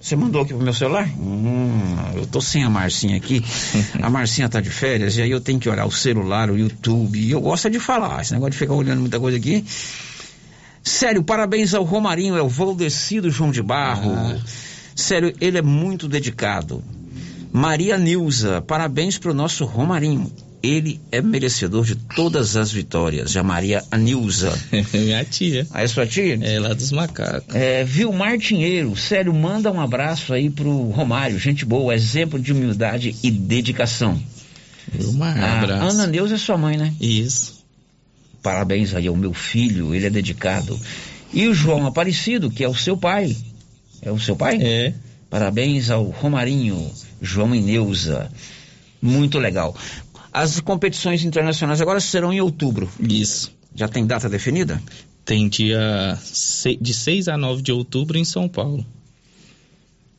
[0.00, 1.08] Você mandou aqui pro meu celular?
[1.18, 3.42] Hum, eu tô sem a Marcinha aqui.
[4.00, 7.18] A Marcinha tá de férias e aí eu tenho que olhar o celular, o YouTube.
[7.18, 8.20] E eu gosto de falar.
[8.20, 9.64] Esse negócio de ficar olhando muita coisa aqui.
[10.82, 14.40] Sério, parabéns ao Romarinho, é o Valdecido João de Barro.
[14.94, 16.84] Sério, ele é muito dedicado.
[17.52, 20.30] Maria Nilza, parabéns pro nosso Romarinho.
[20.66, 23.36] Ele é merecedor de todas as vitórias.
[23.36, 24.52] A Maria Nilza.
[24.92, 25.66] Minha tia.
[25.70, 26.38] Ah, é sua tia?
[26.42, 27.54] É, lá dos macacos.
[27.54, 33.14] É, Vilmar Dinheiro, sério, manda um abraço aí pro Romário, gente boa, exemplo de humildade
[33.22, 34.20] e dedicação.
[34.92, 35.90] Vilmar, A abraço.
[35.90, 36.92] Ana Neuza é sua mãe, né?
[37.00, 37.64] Isso.
[38.42, 40.78] Parabéns aí ao meu filho, ele é dedicado.
[41.32, 43.36] E o João Aparecido, que é o seu pai.
[44.02, 44.58] É o seu pai?
[44.60, 44.94] É.
[45.28, 48.30] Parabéns ao Romarinho, João e Neuza.
[49.02, 49.76] Muito legal.
[50.36, 52.90] As competições internacionais agora serão em outubro.
[53.00, 53.50] Isso.
[53.74, 54.82] Já tem data definida?
[55.24, 56.18] Tem dia
[56.78, 58.84] de 6 a 9 de outubro em São Paulo.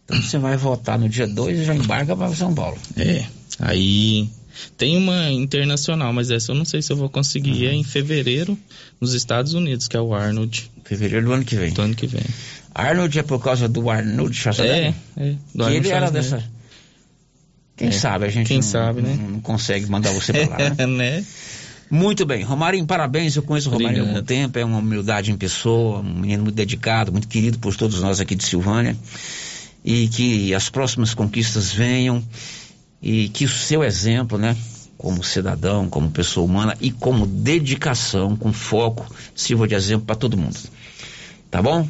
[0.05, 2.79] Então você vai votar no dia 2 e já embarca para São Paulo.
[2.95, 3.25] É.
[3.59, 4.27] Aí
[4.75, 7.67] tem uma internacional, mas essa eu não sei se eu vou conseguir.
[7.67, 8.57] É em fevereiro,
[8.99, 10.71] nos Estados Unidos, que é o Arnold.
[10.83, 11.71] Fevereiro do ano que vem.
[11.73, 12.23] Do ano que vem.
[12.73, 14.95] Arnold é por causa do Arnold Schwarzenegger?
[15.15, 15.35] É, é.
[15.51, 16.39] Que do ele Arnold era Schwarzenegger.
[16.39, 16.56] dessa.
[17.77, 19.15] Quem É, sabe a gente quem não, sabe, né?
[19.17, 20.75] não- não consegue mandar você pra lá, né?
[20.87, 21.23] né?
[21.89, 23.35] Muito bem, Romarinho, parabéns.
[23.35, 26.55] Eu conheço o Romarinho há algum tempo, é uma humildade em pessoa, um menino muito
[26.55, 28.97] dedicado, muito querido por todos nós aqui de Silvânia.
[29.85, 32.21] E que as próximas conquistas venham
[33.01, 34.57] e que o seu exemplo, né,
[34.97, 40.35] como cidadão, como pessoa humana e como dedicação, com foco, sirva de exemplo para todo
[40.35, 40.57] mundo.
[41.49, 41.87] Tá bom?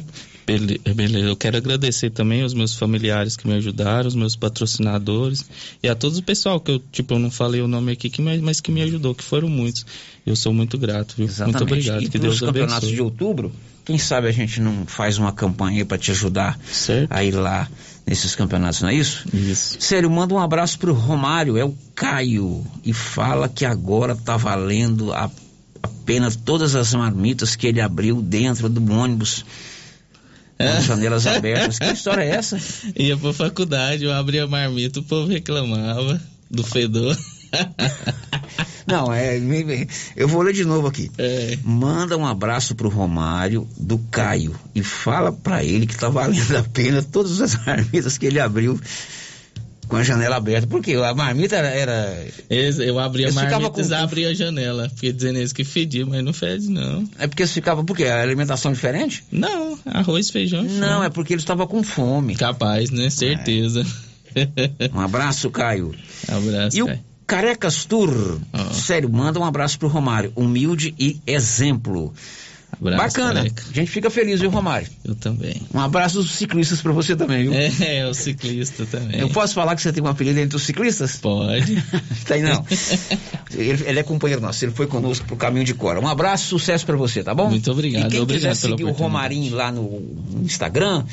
[0.48, 5.44] Bele- Beleza, eu quero agradecer também aos meus familiares que me ajudaram, os meus patrocinadores
[5.82, 8.22] e a todos o pessoal que eu, tipo, eu não falei o nome aqui, que
[8.22, 9.84] me- mas que me ajudou, que foram muitos.
[10.26, 11.26] Eu sou muito grato, viu?
[11.26, 11.58] Exatamente.
[11.58, 12.94] Muito obrigado, e que Deus campeonatos abençoe.
[12.96, 13.52] de outubro,
[13.84, 17.12] quem sabe a gente não faz uma campanha para te ajudar Certo.
[17.12, 17.68] a ir lá
[18.06, 19.24] nesses campeonatos, não é isso?
[19.34, 19.76] Isso.
[19.80, 25.12] Sério, manda um abraço pro Romário, é o Caio, e fala que agora tá valendo
[25.12, 25.30] a,
[25.82, 29.44] apenas todas as marmitas que ele abriu dentro do ônibus.
[30.58, 31.78] Com as janelas abertas.
[31.78, 32.58] Que história é essa?
[32.96, 37.16] Ia pra faculdade, eu abria a marmita, o povo reclamava do fedor.
[38.86, 39.38] Não, é.
[40.16, 41.10] Eu vou ler de novo aqui.
[41.18, 41.58] É.
[41.62, 46.62] Manda um abraço pro Romário do Caio e fala pra ele que tá valendo a
[46.62, 48.80] pena todas as marmitas que ele abriu
[49.88, 50.66] com a janela aberta.
[50.66, 51.68] Porque a marmita era.
[51.68, 54.88] era Eles- eu abria a marmita e com- abria a janela.
[54.90, 57.08] Fiquei dizendo eles que fedia, mas não fede, não.
[57.18, 57.84] é porque eles ficavam.
[57.84, 58.04] Por quê?
[58.04, 59.24] A alimentação diferente?
[59.32, 60.62] Não, arroz, feijão.
[60.62, 61.04] Não, frango.
[61.04, 62.36] é porque eles estavam com fome.
[62.36, 63.10] Capaz, né?
[63.10, 63.84] Certeza.
[64.94, 65.92] Um abraço, Caio.
[66.28, 66.98] Abraço, E o.
[67.26, 68.38] Carecas Tour,
[68.72, 70.32] sério, manda um abraço pro Romário.
[70.34, 72.14] Humilde e exemplo.
[72.72, 73.34] Abraço, Bacana.
[73.40, 73.64] Careca.
[73.70, 74.88] A gente fica feliz, viu, Romário?
[75.04, 75.62] Eu também.
[75.74, 77.52] Um abraço dos ciclistas pra você também, viu?
[77.54, 79.20] É, o ciclista também.
[79.20, 81.16] Eu posso falar que você tem um apelido entre os ciclistas?
[81.16, 81.82] Pode.
[82.26, 82.64] Tem não.
[83.54, 86.00] ele, ele é companheiro nosso, ele foi conosco pro caminho de Cora.
[86.00, 87.48] Um abraço, sucesso pra você, tá bom?
[87.48, 88.92] Muito obrigado, E quem obrigado quiser seguir o.
[88.92, 90.02] Romarim lá no
[90.42, 91.04] Instagram,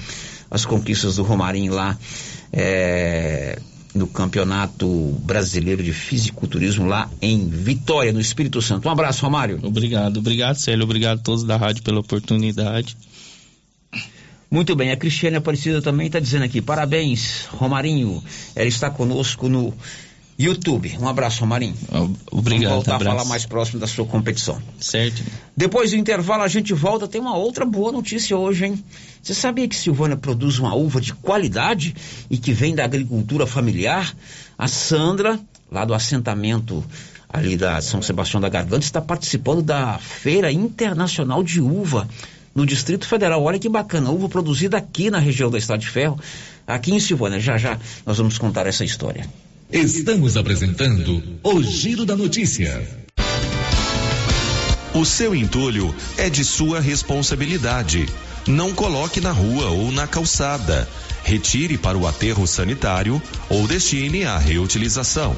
[0.49, 1.97] as conquistas do Romarim lá
[2.51, 3.59] é,
[3.93, 4.87] no Campeonato
[5.23, 8.87] Brasileiro de Fisiculturismo lá em Vitória, no Espírito Santo.
[8.87, 9.59] Um abraço, Romário.
[9.63, 10.83] Obrigado, obrigado, Célio.
[10.83, 12.95] Obrigado a todos da rádio pela oportunidade.
[14.53, 18.23] Muito bem, a Cristiane Aparecida também está dizendo aqui, parabéns, Romarinho.
[18.55, 19.73] Ela está conosco no
[20.37, 20.95] YouTube.
[21.01, 21.73] Um abraço, Romarinho.
[22.29, 23.15] Obrigado, Vamos voltar abraço.
[23.15, 24.61] a falar mais próximo da sua competição.
[24.79, 25.23] Certo.
[25.57, 28.83] Depois do intervalo a gente volta, tem uma outra boa notícia hoje, hein?
[29.23, 31.95] Você sabia que Silvânia produz uma uva de qualidade
[32.29, 34.15] e que vem da agricultura familiar?
[34.55, 35.39] A Sandra,
[35.71, 36.85] lá do assentamento
[37.27, 42.07] ali da São Sebastião da Garganta, está participando da Feira Internacional de Uva
[42.53, 43.43] no Distrito Federal.
[43.43, 46.19] Olha que bacana, uva produzida aqui na região da Estrada de Ferro,
[46.67, 47.39] aqui em Silvânia.
[47.39, 49.27] Já já nós vamos contar essa história.
[49.71, 52.87] Estamos apresentando o Giro da Notícia.
[54.93, 58.05] O seu entulho é de sua responsabilidade.
[58.47, 60.87] Não coloque na rua ou na calçada.
[61.23, 65.35] Retire para o aterro sanitário ou destine à reutilização.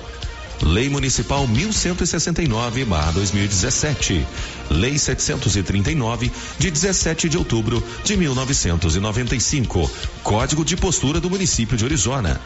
[0.61, 4.25] Lei Municipal 1169/2017.
[4.69, 9.87] Lei 739 de 17 de outubro de 1995.
[10.23, 12.41] Código de postura do município de Orizona.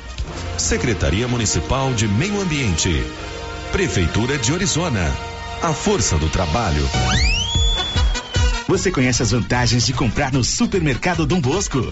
[0.58, 3.04] Secretaria Municipal de Meio Ambiente.
[3.72, 5.16] Prefeitura de Orizona.
[5.62, 6.88] A força do trabalho.
[8.68, 11.92] Você conhece as vantagens de comprar no supermercado Dom Bosco?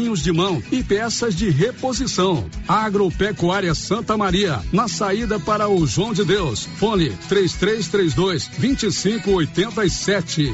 [0.01, 2.49] de mão e peças de reposição.
[2.67, 6.67] Agropecuária Santa Maria, na saída para o João de Deus.
[6.77, 10.53] Fone 3332 2587.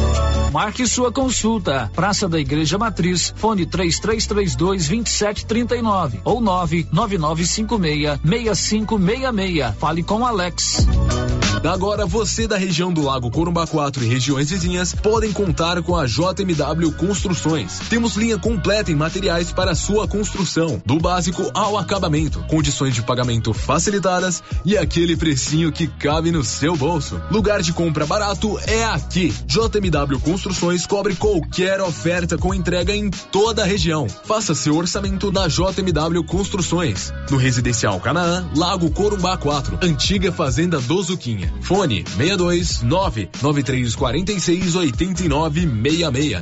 [0.51, 1.89] Marque sua consulta.
[1.95, 9.75] Praça da Igreja Matriz, fone 3332 2739 ou 99956 6566.
[9.79, 10.85] Fale com Alex.
[11.63, 16.05] Agora você da região do Lago Corumbá 4 e regiões vizinhas podem contar com a
[16.05, 17.79] JMW Construções.
[17.87, 23.53] Temos linha completa em materiais para sua construção, do básico ao acabamento, condições de pagamento
[23.53, 27.21] facilitadas e aquele precinho que cabe no seu bolso.
[27.29, 29.31] Lugar de compra barato é aqui.
[29.45, 30.40] JMW Construções
[30.87, 34.07] cobre qualquer oferta com entrega em toda a região.
[34.09, 37.13] Faça seu orçamento na JMW Construções.
[37.29, 41.53] No Residencial Canaã, Lago Corumbá 4, antiga Fazenda do Zuquinha.
[41.61, 46.41] Fone 62 99346 8966.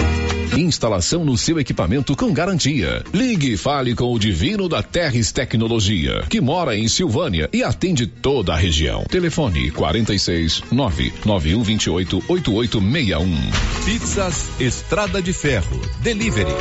[0.57, 3.03] Instalação no seu equipamento com garantia.
[3.13, 8.05] Ligue e fale com o Divino da Terres Tecnologia, que mora em Silvânia e atende
[8.05, 9.05] toda a região.
[9.09, 13.85] Telefone 46 99128 8861.
[13.85, 15.81] Pizzas Estrada de Ferro.
[16.01, 16.51] Delivery.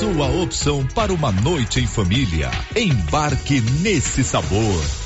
[0.00, 2.50] Sua opção para uma noite em família.
[2.74, 5.05] Embarque nesse sabor.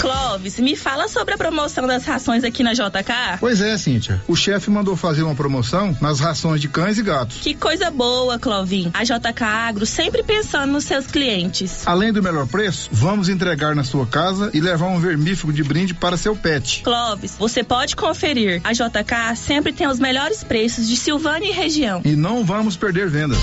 [0.00, 3.38] Clóvis, me fala sobre a promoção das rações aqui na JK.
[3.40, 4.22] Pois é, Cíntia.
[4.26, 7.38] O chefe mandou fazer uma promoção nas rações de cães e gatos.
[7.40, 8.90] Que coisa boa, Clovin.
[8.92, 11.86] A JK Agro sempre pensando nos seus clientes.
[11.86, 15.94] Além do melhor preço, vamos entregar na sua casa e levar um vermífugo de brinde
[15.94, 16.82] para seu pet.
[16.82, 18.60] Clóvis, você pode conferir.
[18.64, 22.02] A JK sempre tem os melhores preços de Silvânia e região.
[22.04, 23.38] E não vamos perder vendas.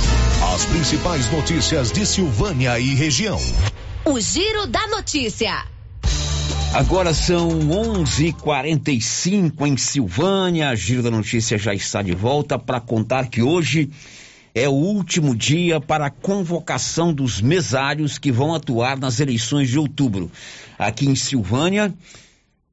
[0.54, 3.39] As principais notícias de Silvânia e região.
[4.04, 5.64] O Giro da Notícia.
[6.74, 10.70] Agora são 11:45 em Silvânia.
[10.70, 13.90] A Giro da Notícia já está de volta para contar que hoje
[14.56, 19.78] é o último dia para a convocação dos mesários que vão atuar nas eleições de
[19.78, 20.32] outubro.
[20.80, 21.94] Aqui em Silvânia,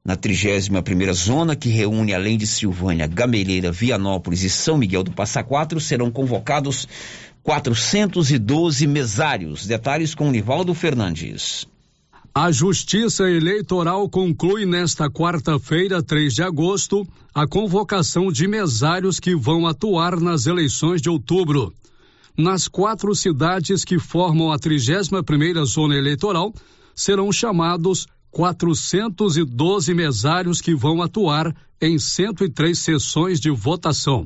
[0.03, 5.43] na 31ª zona, que reúne além de Silvânia, Gameleira, Vianópolis e São Miguel do Passa
[5.43, 6.87] Quatro, serão convocados
[7.43, 9.67] 412 mesários.
[9.67, 11.67] Detalhes com Nivaldo Fernandes.
[12.41, 19.67] A Justiça Eleitoral conclui nesta quarta-feira, 3 de agosto, a convocação de mesários que vão
[19.67, 21.73] atuar nas eleições de outubro.
[22.37, 26.53] Nas quatro cidades que formam a 31ª zona eleitoral,
[26.95, 34.25] serão chamados 412 mesários que vão atuar em 103 sessões de votação.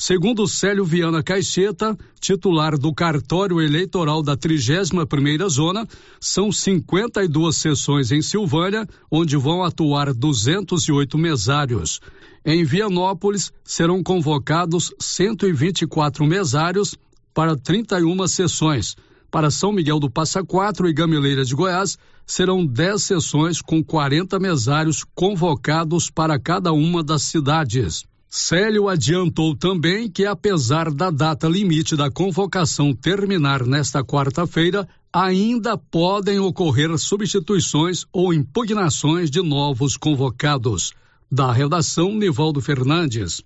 [0.00, 5.88] Segundo Célio Viana Caixeta, titular do cartório eleitoral da 31ª zona,
[6.20, 12.00] são 52 sessões em Silvânia, onde vão atuar 208 mesários.
[12.44, 16.94] Em Vianópolis serão convocados 124 mesários
[17.34, 18.94] para 31 sessões.
[19.32, 24.38] Para São Miguel do Passa Quatro e Gameleira de Goiás, serão 10 sessões com 40
[24.38, 28.06] mesários convocados para cada uma das cidades.
[28.30, 36.38] Célio adiantou também que, apesar da data limite da convocação terminar nesta quarta-feira, ainda podem
[36.38, 40.92] ocorrer substituições ou impugnações de novos convocados.
[41.32, 43.42] Da redação, Nivaldo Fernandes.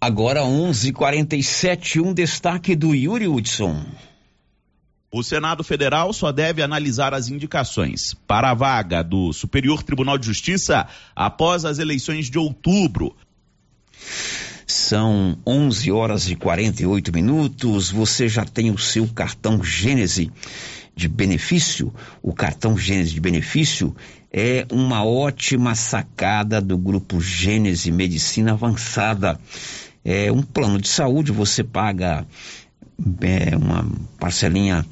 [0.00, 3.84] Agora 11:47 um destaque do Yuri Hudson.
[5.14, 10.26] O Senado Federal só deve analisar as indicações para a vaga do Superior Tribunal de
[10.26, 13.14] Justiça após as eleições de outubro.
[14.66, 17.90] São 11 horas e 48 minutos.
[17.90, 20.30] Você já tem o seu cartão Gênese
[20.94, 21.92] de benefício?
[22.22, 23.94] O cartão Gênese de benefício
[24.32, 29.38] é uma ótima sacada do grupo Gênese Medicina Avançada.
[30.04, 32.26] É um plano de saúde, você paga
[33.20, 33.86] é, uma
[34.18, 34.86] parcelinha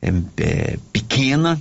[0.00, 1.60] é, é, pequena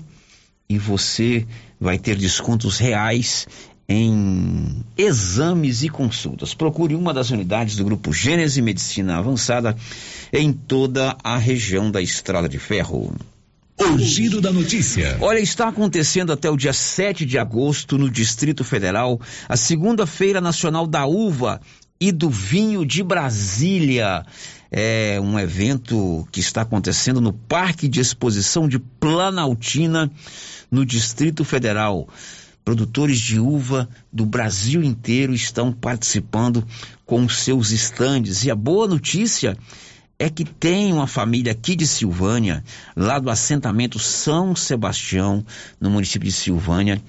[0.70, 1.46] e você
[1.80, 3.48] vai ter descontos reais
[3.90, 6.54] em exames e consultas.
[6.54, 9.76] Procure uma das unidades do Grupo Gênese Medicina Avançada
[10.34, 13.16] em toda a região da Estrada de Ferro.
[13.80, 15.18] O giro da notícia.
[15.22, 20.42] Olha, está acontecendo até o dia 7 de agosto no Distrito Federal a segunda Feira
[20.42, 21.62] Nacional da Uva
[22.00, 24.26] e do Vinho de Brasília.
[24.70, 30.12] É um evento que está acontecendo no Parque de Exposição de Planaltina,
[30.70, 32.10] no Distrito Federal.
[32.68, 36.68] Produtores de uva do Brasil inteiro estão participando
[37.06, 38.44] com seus estandes.
[38.44, 39.58] E a boa notícia
[40.20, 42.62] é que tem uma família aqui de Silvânia,
[42.94, 45.46] lá do assentamento São Sebastião,
[45.80, 47.02] no município de Silvânia,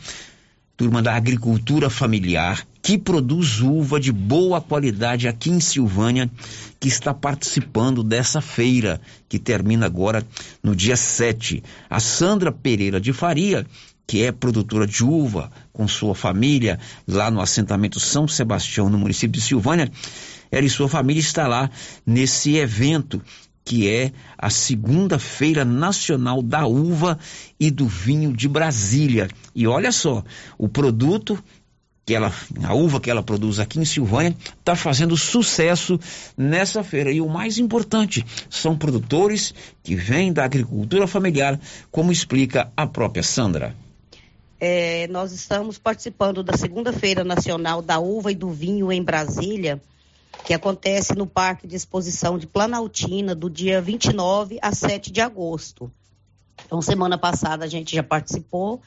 [0.76, 6.30] turma da agricultura familiar, que produz uva de boa qualidade aqui em Silvânia,
[6.78, 10.24] que está participando dessa feira, que termina agora
[10.62, 11.64] no dia 7.
[11.90, 13.66] A Sandra Pereira de Faria
[14.08, 19.38] que é produtora de uva com sua família lá no assentamento São Sebastião, no município
[19.38, 19.92] de Silvânia,
[20.50, 21.70] ela e sua família está lá
[22.06, 23.22] nesse evento
[23.62, 27.18] que é a segunda feira nacional da uva
[27.60, 29.28] e do vinho de Brasília.
[29.54, 30.24] E olha só,
[30.56, 31.38] o produto
[32.06, 32.32] que ela,
[32.64, 36.00] a uva que ela produz aqui em Silvânia, está fazendo sucesso
[36.34, 37.12] nessa feira.
[37.12, 43.22] E o mais importante, são produtores que vêm da agricultura familiar, como explica a própria
[43.22, 43.76] Sandra.
[44.60, 49.80] É, nós estamos participando da segunda feira nacional da uva e do vinho em Brasília,
[50.44, 55.90] que acontece no Parque de Exposição de Planaltina, do dia 29 a 7 de agosto.
[56.66, 58.82] Então, semana passada a gente já participou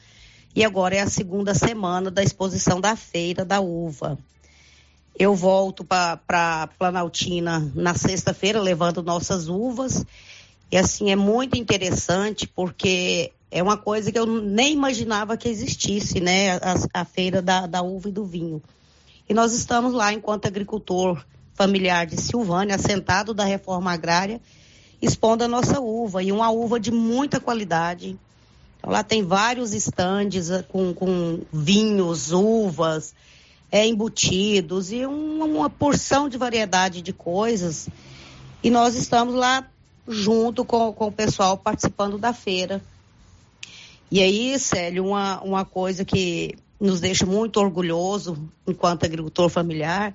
[0.54, 4.18] e agora é a segunda semana da exposição da feira da uva.
[5.18, 10.04] Eu volto para Planaltina na sexta-feira levando nossas uvas
[10.70, 16.20] e assim é muito interessante porque é uma coisa que eu nem imaginava que existisse,
[16.20, 16.56] né?
[16.56, 18.62] A, a feira da, da uva e do vinho.
[19.28, 21.24] E nós estamos lá enquanto agricultor
[21.54, 24.40] familiar de Silvânia, assentado da reforma agrária,
[25.00, 28.18] expondo a nossa uva e uma uva de muita qualidade,
[28.82, 33.14] então, lá tem vários estandes eh, com, com vinhos, uvas,
[33.70, 37.88] é, embutidos e um, uma porção de variedade de coisas.
[38.60, 39.64] E nós estamos lá
[40.08, 42.82] junto com, com o pessoal participando da feira.
[44.14, 50.14] E aí, Célio, uma, uma coisa que nos deixa muito orgulhoso enquanto agricultor familiar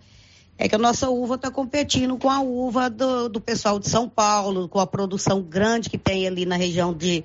[0.56, 4.08] é que a nossa uva está competindo com a uva do, do pessoal de São
[4.08, 7.24] Paulo, com a produção grande que tem ali na região de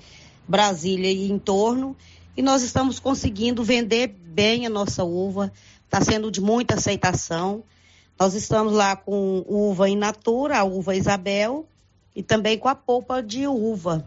[0.49, 1.95] Brasília e em torno,
[2.35, 5.53] e nós estamos conseguindo vender bem a nossa uva,
[5.85, 7.63] está sendo de muita aceitação.
[8.19, 11.67] Nós estamos lá com uva in natura, a uva Isabel,
[12.17, 14.07] e também com a polpa de uva.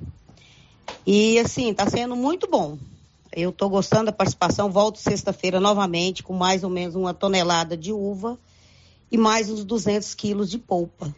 [1.06, 2.78] E assim, está sendo muito bom.
[3.32, 7.92] Eu estou gostando da participação, volto sexta-feira novamente com mais ou menos uma tonelada de
[7.92, 8.38] uva
[9.12, 11.14] e mais uns 200 quilos de polpa.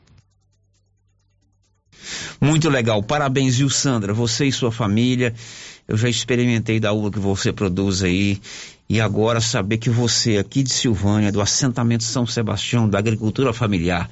[2.39, 3.01] Muito legal.
[3.01, 4.13] Parabéns, viu, Sandra?
[4.13, 5.33] Você e sua família.
[5.87, 8.41] Eu já experimentei da uva que você produz aí.
[8.89, 14.09] E agora saber que você, aqui de Silvânia, do assentamento São Sebastião, da agricultura familiar,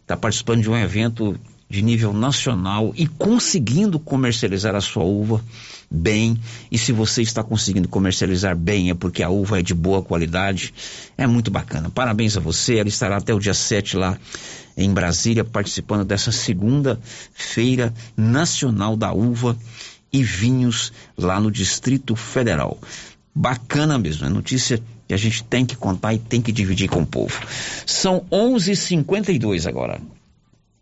[0.00, 1.38] está participando de um evento
[1.68, 5.42] de nível nacional e conseguindo comercializar a sua uva
[5.90, 6.38] bem.
[6.70, 10.72] E se você está conseguindo comercializar bem, é porque a uva é de boa qualidade.
[11.16, 11.90] É muito bacana.
[11.90, 12.76] Parabéns a você.
[12.76, 14.18] Ela estará até o dia 7 lá
[14.76, 17.00] em Brasília, participando dessa segunda
[17.32, 19.56] feira nacional da uva
[20.12, 22.78] e vinhos lá no Distrito Federal.
[23.34, 27.02] Bacana mesmo, é notícia que a gente tem que contar e tem que dividir com
[27.02, 27.38] o povo.
[27.86, 30.00] São 11:52 agora.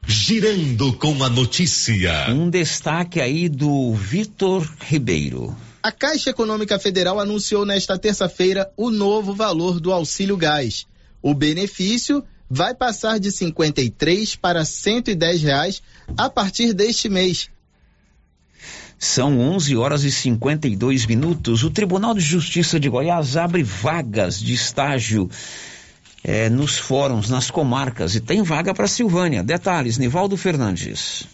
[0.06, 2.26] Girando com a notícia.
[2.28, 5.56] Um destaque aí do Vitor Ribeiro.
[5.82, 10.86] A Caixa Econômica Federal anunciou nesta terça-feira o novo valor do auxílio gás.
[11.22, 15.82] O benefício vai passar de 53 para 110 reais
[16.18, 17.48] a partir deste mês.
[18.98, 21.64] São 11 horas e 52 minutos.
[21.64, 25.30] O Tribunal de Justiça de Goiás abre vagas de estágio
[26.24, 29.44] eh, nos fóruns, nas comarcas, e tem vaga para Silvânia.
[29.44, 31.28] Detalhes, Nivaldo Fernandes.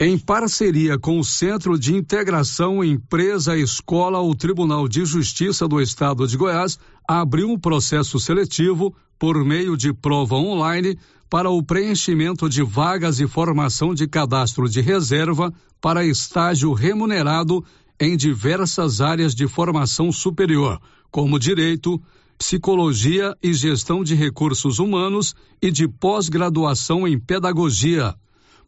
[0.00, 6.26] Em parceria com o Centro de Integração Empresa Escola, o Tribunal de Justiça do Estado
[6.26, 10.98] de Goiás abriu um processo seletivo por meio de prova online
[11.30, 17.64] para o preenchimento de vagas e formação de cadastro de reserva para estágio remunerado
[18.00, 22.00] em diversas áreas de formação superior, como direito,
[22.38, 28.14] psicologia e gestão de recursos humanos e de pós-graduação em pedagogia.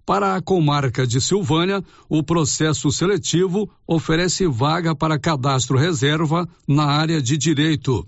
[0.05, 7.23] Para a comarca de Silvânia, o processo seletivo oferece vaga para cadastro reserva na área
[7.23, 8.05] de direito.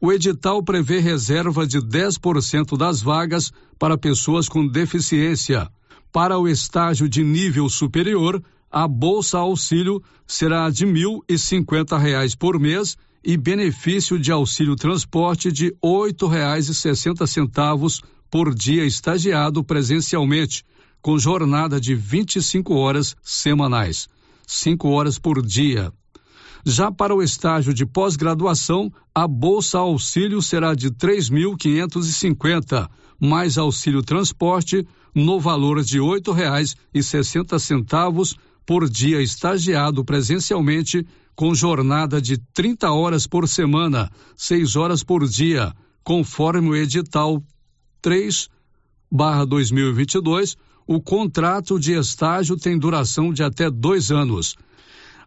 [0.00, 5.68] O edital prevê reserva de 10% das vagas para pessoas com deficiência.
[6.10, 10.86] Para o estágio de nível superior, a bolsa auxílio será de
[11.38, 12.96] cinquenta reais por mês
[13.26, 15.74] e benefício de auxílio transporte de
[16.72, 18.00] sessenta centavos
[18.30, 20.64] por dia estagiado presencialmente,
[21.02, 24.08] com jornada de 25 horas semanais,
[24.46, 25.92] cinco horas por dia.
[26.64, 32.88] Já para o estágio de pós-graduação, a bolsa auxílio será de 3.550,
[33.20, 38.36] mais auxílio transporte no valor de R$ 8,60
[38.66, 41.06] por dia estagiado presencialmente
[41.36, 47.40] com jornada de 30 horas por semana, 6 horas por dia, conforme o edital
[48.02, 50.56] 3/2022,
[50.86, 54.56] o contrato de estágio tem duração de até dois anos.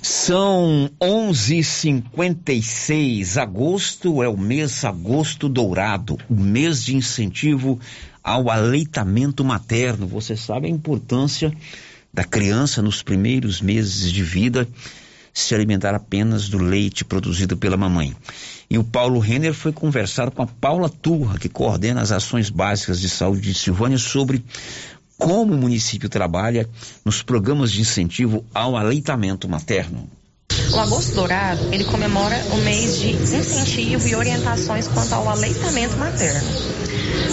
[0.00, 3.36] São 11:56.
[3.36, 7.78] Agosto é o mês agosto dourado, o mês de incentivo
[8.24, 10.06] ao aleitamento materno.
[10.06, 11.52] Você sabe a importância
[12.12, 14.68] da criança nos primeiros meses de vida
[15.32, 18.14] se alimentar apenas do leite produzido pela mamãe.
[18.68, 23.00] E o Paulo Renner foi conversar com a Paula Turra, que coordena as ações básicas
[23.00, 24.44] de saúde de Silvânia, sobre
[25.16, 26.68] como o município trabalha
[27.04, 30.08] nos programas de incentivo ao aleitamento materno.
[30.72, 36.48] O Agosto Dourado, ele comemora o mês de incentivo e orientações quanto ao aleitamento materno.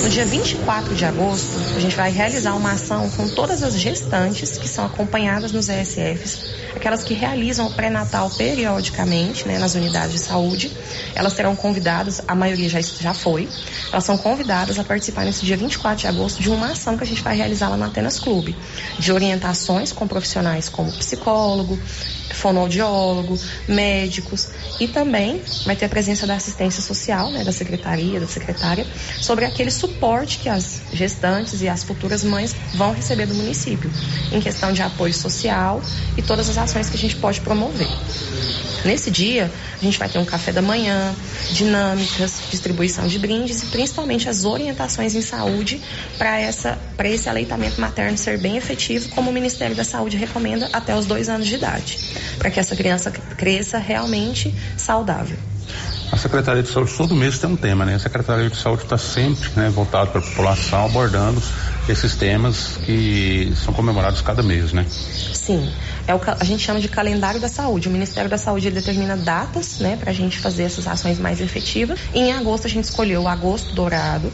[0.02, 4.58] No dia 24 de agosto, a gente vai realizar uma ação com todas as gestantes
[4.58, 10.20] que são acompanhadas nos ESFs, aquelas que realizam o pré-natal periodicamente né, nas unidades de
[10.20, 10.72] saúde.
[11.14, 13.48] Elas serão convidadas, a maioria já, já foi,
[13.92, 17.08] elas são convidadas a participar nesse dia 24 de agosto de uma ação que a
[17.08, 18.56] gente vai realizar lá no Atenas Clube,
[18.98, 21.78] de orientações com profissionais como psicólogo,
[22.38, 24.48] fonoaudiólogo, médicos
[24.80, 28.86] e também vai ter a presença da assistência social, né, da secretaria, da secretária,
[29.20, 33.92] sobre aquele suporte que as gestantes e as futuras mães vão receber do município,
[34.32, 35.82] em questão de apoio social
[36.16, 37.88] e todas as ações que a gente pode promover.
[38.86, 41.14] Nesse dia, a gente vai ter um café da manhã,
[41.52, 45.82] dinâmicas, distribuição de brindes e principalmente as orientações em saúde
[46.18, 51.06] para esse aleitamento materno ser bem efetivo, como o Ministério da Saúde recomenda até os
[51.06, 51.98] dois anos de idade,
[52.38, 55.38] para que essa criança cresça realmente saudável.
[56.12, 57.96] A Secretaria de Saúde todo mês tem um tema, né?
[57.96, 61.42] A Secretaria de Saúde está sempre né, voltado para a população, abordando
[61.88, 64.86] esses temas que são comemorados cada mês, né?
[64.90, 65.72] Sim,
[66.08, 67.88] é o, a gente chama de calendário da saúde.
[67.88, 72.00] O Ministério da Saúde determina datas, né, para a gente fazer essas ações mais efetivas.
[72.14, 74.32] E em agosto a gente escolheu o agosto dourado,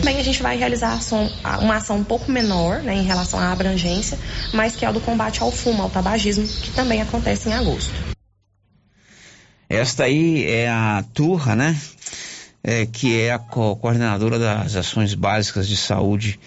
[0.00, 3.52] Também a gente vai realizar ação, uma ação um pouco menor, né, em relação à
[3.52, 4.18] abrangência,
[4.52, 8.19] mas que é o do combate ao fumo, ao tabagismo, que também acontece em agosto.
[9.70, 11.78] Esta aí é a Turra, né?
[12.62, 16.40] É, que é a co coordenadora das ações básicas de saúde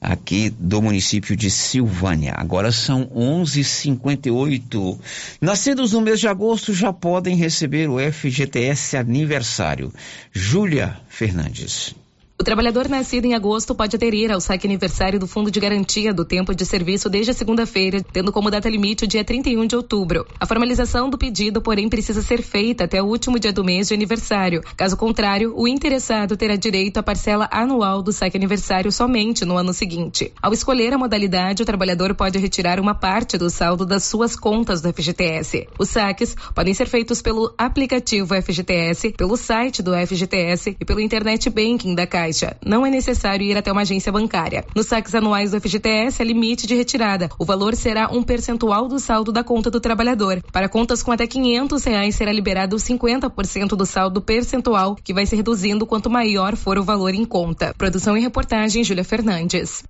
[0.00, 2.34] aqui do município de Silvânia.
[2.36, 4.96] Agora são 11:58.
[5.40, 9.92] Nascidos no mês de agosto já podem receber o FGTS aniversário.
[10.32, 11.96] Júlia Fernandes.
[12.40, 16.24] O trabalhador nascido em agosto pode aderir ao saque aniversário do Fundo de Garantia do
[16.24, 20.24] Tempo de Serviço desde a segunda-feira, tendo como data limite o dia 31 de outubro.
[20.38, 23.94] A formalização do pedido, porém, precisa ser feita até o último dia do mês de
[23.94, 24.62] aniversário.
[24.76, 29.74] Caso contrário, o interessado terá direito à parcela anual do saque aniversário somente no ano
[29.74, 30.32] seguinte.
[30.40, 34.80] Ao escolher a modalidade, o trabalhador pode retirar uma parte do saldo das suas contas
[34.80, 35.66] do FGTS.
[35.76, 41.50] Os saques podem ser feitos pelo aplicativo FGTS, pelo site do FGTS e pelo internet
[41.50, 42.27] banking da Caixa.
[42.28, 42.56] Caixa.
[42.64, 44.64] Não é necessário ir até uma agência bancária.
[44.74, 47.28] Nos saques anuais do FGTS, é limite de retirada.
[47.38, 50.42] O valor será um percentual do saldo da conta do trabalhador.
[50.52, 55.34] Para contas com até 500 reais, será liberado 50% do saldo percentual, que vai se
[55.34, 57.74] reduzindo quanto maior for o valor em conta.
[57.76, 59.82] Produção e reportagem, Júlia Fernandes.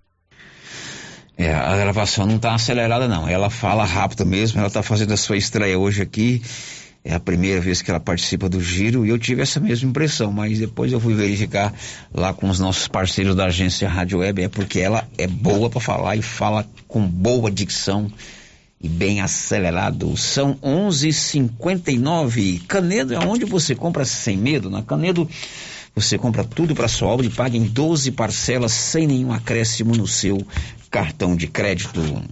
[1.36, 3.28] É, a gravação não está acelerada, não.
[3.28, 6.43] Ela fala rápido mesmo, ela está fazendo a sua estreia hoje aqui.
[7.09, 10.31] É a primeira vez que ela participa do giro e eu tive essa mesma impressão,
[10.31, 11.73] mas depois eu fui verificar
[12.13, 15.81] lá com os nossos parceiros da agência Rádio Web, é porque ela é boa para
[15.81, 18.13] falar e fala com boa dicção
[18.79, 20.15] e bem acelerado.
[20.19, 22.61] São 11:59.
[22.69, 24.69] Canedo é onde você compra sem medo.
[24.69, 25.27] Na Canedo
[25.95, 30.07] você compra tudo para sua obra e paga em 12 parcelas sem nenhum acréscimo no
[30.07, 30.47] seu
[30.91, 32.23] cartão de crédito.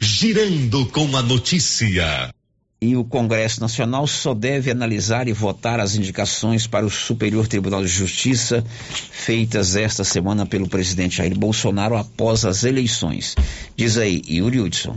[0.00, 2.32] Girando com a notícia.
[2.80, 7.82] E o Congresso Nacional só deve analisar e votar as indicações para o Superior Tribunal
[7.82, 8.64] de Justiça
[9.10, 13.34] feitas esta semana pelo presidente Jair Bolsonaro após as eleições.
[13.76, 14.96] Diz aí, Yuri Hudson.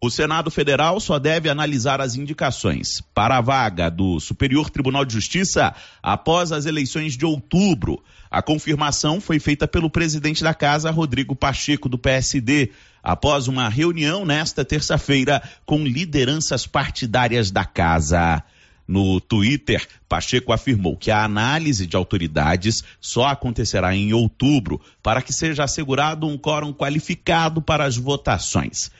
[0.00, 5.14] O Senado Federal só deve analisar as indicações para a vaga do Superior Tribunal de
[5.14, 8.00] Justiça após as eleições de outubro.
[8.30, 12.70] A confirmação foi feita pelo presidente da Casa, Rodrigo Pacheco, do PSD,
[13.02, 18.42] após uma reunião nesta terça-feira com lideranças partidárias da Casa.
[18.86, 25.32] No Twitter, Pacheco afirmou que a análise de autoridades só acontecerá em outubro para que
[25.32, 28.90] seja assegurado um quórum qualificado para as votações.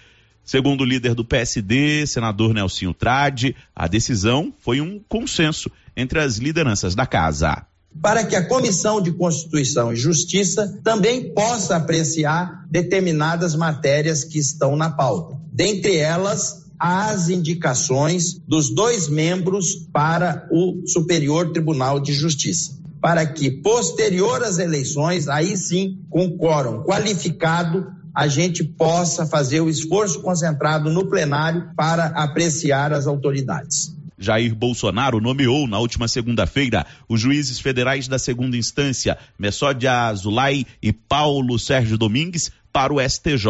[0.45, 6.37] Segundo o líder do PSD, senador Nelsinho Trade, a decisão foi um consenso entre as
[6.37, 7.68] lideranças da casa.
[8.01, 14.77] Para que a Comissão de Constituição e Justiça também possa apreciar determinadas matérias que estão
[14.77, 15.37] na pauta.
[15.53, 23.51] Dentre elas, as indicações dos dois membros para o Superior Tribunal de Justiça para que,
[23.51, 30.91] posterior às eleições, aí sim, com quórum qualificado, a gente possa fazer o esforço concentrado
[30.91, 33.95] no plenário para apreciar as autoridades.
[34.19, 40.93] Jair Bolsonaro nomeou na última segunda-feira os juízes federais da segunda instância, Messódia Azulay e
[40.93, 43.47] Paulo Sérgio Domingues, para o STJ.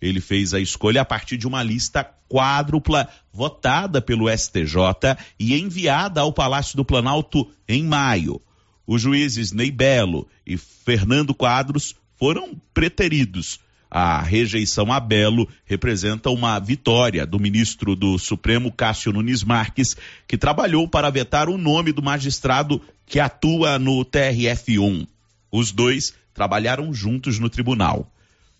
[0.00, 6.20] Ele fez a escolha a partir de uma lista quádrupla votada pelo STJ e enviada
[6.20, 8.40] ao Palácio do Planalto em maio.
[8.86, 13.60] Os juízes Ney Belo e Fernando Quadros foram preteridos
[13.94, 20.36] a rejeição a Belo representa uma vitória do ministro do Supremo, Cássio Nunes Marques, que
[20.36, 25.06] trabalhou para vetar o nome do magistrado que atua no TRF1.
[25.48, 28.12] Os dois trabalharam juntos no tribunal.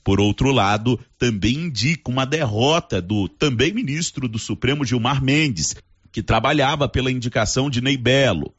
[0.05, 5.75] Por outro lado, também indica uma derrota do também ministro do Supremo Gilmar Mendes,
[6.13, 8.55] que trabalhava pela indicação de Ney Belo.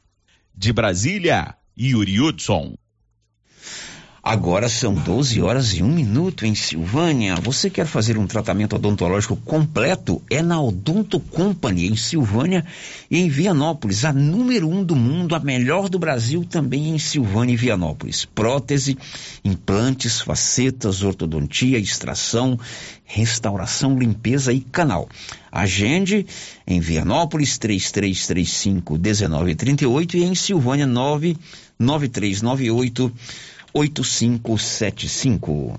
[0.54, 2.76] De Brasília, Yuri Hudson.
[4.28, 7.36] Agora são 12 horas e um minuto em Silvânia.
[7.36, 10.20] Você quer fazer um tratamento odontológico completo?
[10.28, 12.66] É na Odonto Company, em Silvânia
[13.08, 17.52] e em Vianópolis, a número um do mundo, a melhor do Brasil, também em Silvânia
[17.52, 18.24] e Vianópolis.
[18.24, 18.98] Prótese,
[19.44, 22.58] implantes, facetas, ortodontia, extração,
[23.04, 25.08] restauração, limpeza e canal.
[25.52, 26.26] Agende
[26.66, 33.12] em Vianópolis 3335 1938 e em Silvânia 99398
[33.76, 35.78] 8575.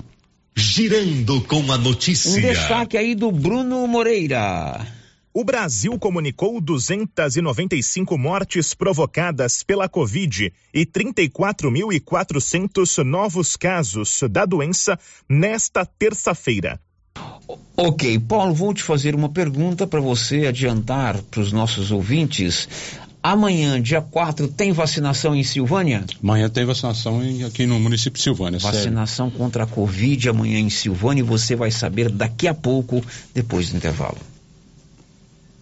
[0.56, 2.32] Girando com a notícia.
[2.32, 4.86] Um destaque aí do Bruno Moreira.
[5.34, 15.84] O Brasil comunicou 295 mortes provocadas pela Covid e 34.400 novos casos da doença nesta
[15.84, 16.80] terça-feira.
[17.76, 22.70] Ok, Paulo, vou te fazer uma pergunta para você adiantar para os nossos ouvintes.
[23.22, 26.06] Amanhã, dia 4, tem vacinação em Silvânia?
[26.24, 28.60] Amanhã tem vacinação em, aqui no município de Silvânia.
[28.60, 29.38] Vacinação sério.
[29.38, 33.04] contra a Covid amanhã em Silvânia e você vai saber daqui a pouco,
[33.34, 34.18] depois do intervalo.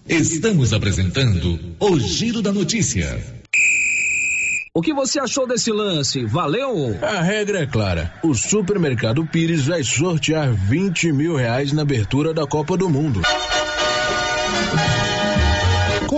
[0.07, 3.19] Estamos apresentando o Giro da Notícia.
[4.71, 6.25] O que você achou desse lance?
[6.25, 6.95] Valeu?
[7.01, 8.13] A regra é clara.
[8.21, 13.21] O supermercado Pires vai sortear 20 mil reais na abertura da Copa do Mundo.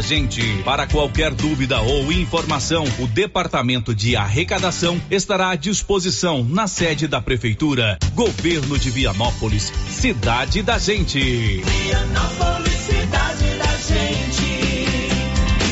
[0.00, 0.40] gente.
[0.64, 7.20] Para qualquer dúvida ou informação, o Departamento de Arrecadação estará à disposição na sede da
[7.20, 7.98] Prefeitura.
[8.14, 11.18] Governo de Vianópolis, cidade da gente.
[11.62, 14.44] Vianópolis, cidade da gente.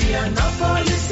[0.06, 1.11] Vianópolis,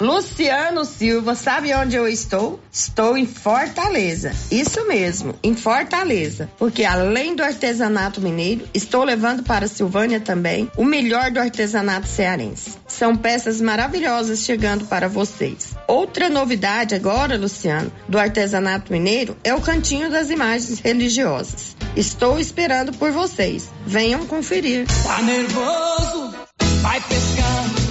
[0.00, 2.58] Luciano Silva, sabe onde eu estou?
[2.72, 4.32] Estou em Fortaleza.
[4.50, 6.50] Isso mesmo, em Fortaleza.
[6.58, 12.78] Porque além do artesanato mineiro, estou levando para Silvânia também o melhor do artesanato cearense.
[12.88, 15.74] São peças maravilhosas chegando para vocês.
[15.86, 21.76] Outra novidade agora, Luciano, do artesanato mineiro é o cantinho das imagens religiosas.
[21.94, 23.68] Estou esperando por vocês.
[23.86, 24.86] Venham conferir.
[25.04, 26.34] Tá nervoso?
[26.80, 27.79] Vai pescar.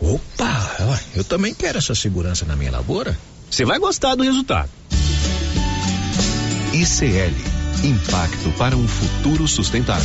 [0.00, 3.16] Opa, eu também quero essa segurança na minha lavoura.
[3.50, 4.70] Você vai gostar do resultado.
[6.72, 10.04] ICL Impacto para um futuro sustentável.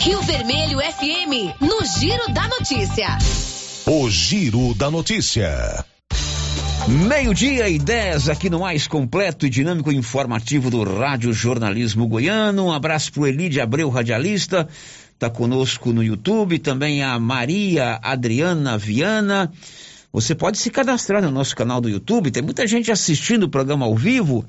[0.00, 3.18] Rio Vermelho FM, no Giro da Notícia.
[3.84, 5.84] O Giro da Notícia.
[6.88, 12.66] Meio-dia e 10 aqui no mais completo e dinâmico informativo do Rádio Jornalismo Goiano.
[12.66, 14.68] Um abraço pro Elide Abreu, radialista
[15.16, 19.50] está conosco no YouTube, também a Maria Adriana Viana.
[20.12, 23.86] Você pode se cadastrar no nosso canal do YouTube, tem muita gente assistindo o programa
[23.86, 24.44] ao vivo,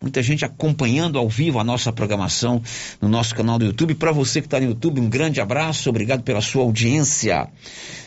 [0.00, 2.62] muita gente acompanhando ao vivo a nossa programação
[2.98, 3.94] no nosso canal do YouTube.
[3.94, 7.48] Para você que está no YouTube, um grande abraço, obrigado pela sua audiência.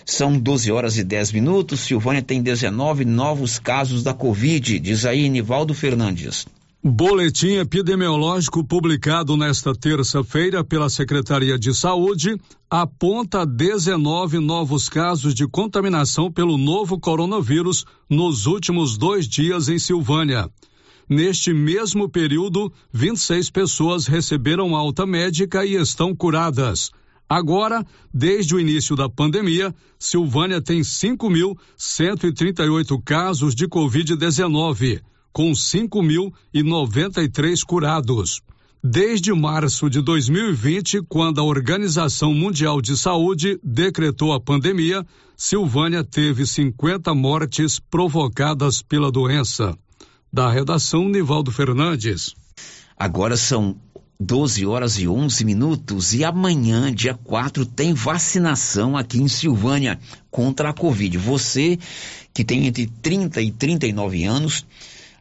[0.03, 1.81] São 12 horas e 10 minutos.
[1.81, 6.47] Silvânia tem 19 novos casos da Covid, diz aí Nivaldo Fernandes.
[6.85, 12.37] Boletim epidemiológico publicado nesta terça-feira pela Secretaria de Saúde
[12.69, 20.49] aponta 19 novos casos de contaminação pelo novo coronavírus nos últimos dois dias em Silvânia.
[21.07, 26.91] Neste mesmo período, 26 pessoas receberam alta médica e estão curadas.
[27.29, 35.01] Agora, desde o início da pandemia, Silvânia tem 5.138 casos de Covid-19
[35.33, 38.41] com 5.093 curados.
[38.81, 45.05] Desde março de 2020, quando a Organização Mundial de Saúde decretou a pandemia,
[45.35, 49.77] Silvânia teve 50 mortes provocadas pela doença.
[50.31, 52.35] Da redação, Nivaldo Fernandes.
[52.97, 53.75] Agora são
[54.19, 59.99] 12 horas e 11 minutos e amanhã, dia 4, tem vacinação aqui em Silvânia
[60.29, 61.17] contra a Covid.
[61.17, 61.79] Você
[62.33, 64.65] que tem entre 30 e 39 anos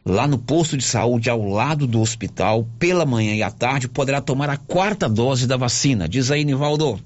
[0.05, 4.21] lá no posto de saúde ao lado do hospital, pela manhã e à tarde, poderá
[4.21, 6.07] tomar a quarta dose da vacina.
[6.07, 6.99] Diz aí, Nivaldo.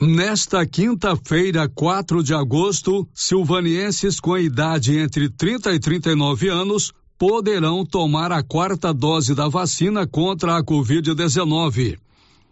[0.00, 8.30] Nesta quinta-feira, 4 de agosto, silvanienses com idade entre 30 e 39 anos poderão tomar
[8.30, 11.98] a quarta dose da vacina contra a Covid-19.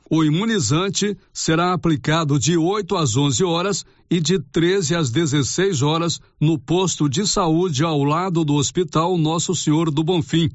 [0.09, 6.21] O imunizante será aplicado de 8 às 11 horas e de 13 às 16 horas
[6.41, 10.49] no posto de saúde ao lado do Hospital Nosso Senhor do Bonfim.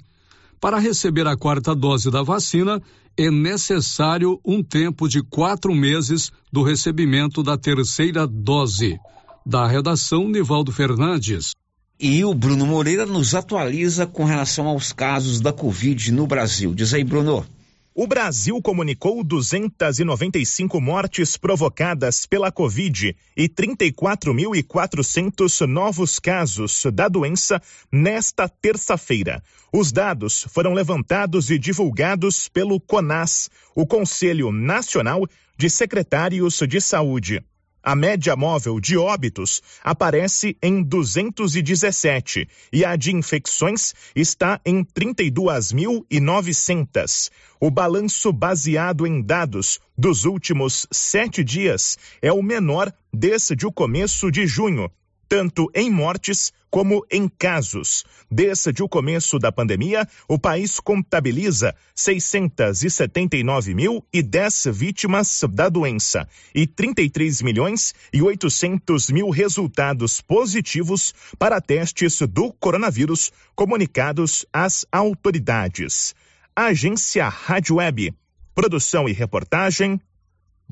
[0.60, 2.82] Para receber a quarta dose da vacina,
[3.18, 8.98] é necessário um tempo de quatro meses do recebimento da terceira dose.
[9.45, 11.52] Da redação, Nivaldo Fernandes.
[11.99, 16.73] E o Bruno Moreira nos atualiza com relação aos casos da Covid no Brasil.
[16.73, 17.45] Diz aí, Bruno.
[17.94, 27.62] O Brasil comunicou 295 mortes provocadas pela Covid e 34.400 novos casos da doença
[27.92, 29.44] nesta terça-feira.
[29.74, 35.28] Os dados foram levantados e divulgados pelo CONAS, o Conselho Nacional
[35.58, 37.44] de Secretários de Saúde.
[37.84, 47.32] A média móvel de óbitos aparece em 217 e a de infecções está em 32.900.
[47.60, 54.30] O balanço baseado em dados dos últimos sete dias é o menor desde o começo
[54.30, 54.91] de junho,
[55.32, 58.03] tanto em mortes como em casos.
[58.30, 67.95] Desde o começo da pandemia, o país contabiliza 679.010 vítimas da doença e 33 milhões
[68.12, 76.14] e 800 mil resultados positivos para testes do coronavírus comunicados às autoridades.
[76.53, 78.14] Agência Rádio Web.
[78.53, 79.98] Produção e reportagem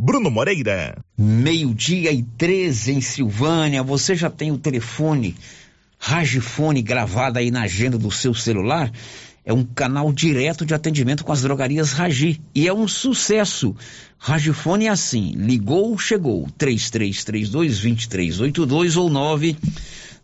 [0.01, 0.97] Bruno Moreira.
[1.17, 3.83] Meio-dia e 13 em Silvânia.
[3.83, 5.35] Você já tem o telefone
[5.97, 8.89] Ragifone gravado aí na agenda do seu celular?
[9.43, 13.75] é um canal direto de atendimento com as drogarias Ragi e é um sucesso.
[14.17, 19.09] Ragifone é assim, ligou, chegou, 3332-2382 ou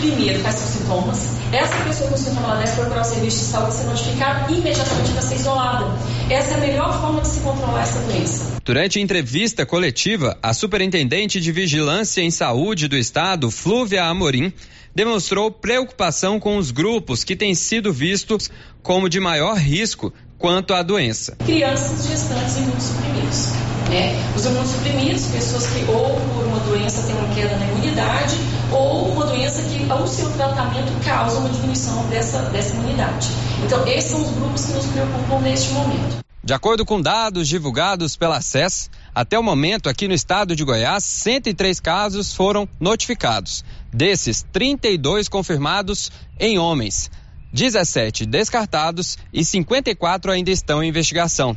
[0.00, 1.18] primeiro, quais são os sintomas.
[1.52, 5.34] Essa pessoa com sintoma deve procurar o serviço de saúde, ser notificada imediatamente para ser
[5.34, 5.86] isolada.
[6.30, 8.52] Essa é a melhor forma de se controlar essa doença.
[8.64, 14.52] Durante a entrevista coletiva, a Superintendente de Vigilância em Saúde do Estado, Flúvia Amorim,
[14.94, 18.50] demonstrou preocupação com os grupos que têm sido vistos
[18.82, 21.36] como de maior risco quanto à doença.
[21.44, 23.46] Crianças, gestantes e imunossuprimidos.
[23.88, 24.32] Né?
[24.34, 28.36] Os imunossuprimidos, pessoas que ou por uma doença têm uma queda na imunidade
[28.72, 33.28] ou uma doença que ao seu tratamento causa uma diminuição dessa, dessa imunidade.
[33.64, 36.22] Então, esses são os grupos que nos preocupam neste momento.
[36.44, 41.04] De acordo com dados divulgados pela SES, até o momento aqui no estado de Goiás,
[41.04, 43.64] 103 casos foram notificados.
[43.92, 46.10] Desses, 32 confirmados
[46.40, 47.10] em homens,
[47.52, 51.56] 17 descartados e 54 ainda estão em investigação.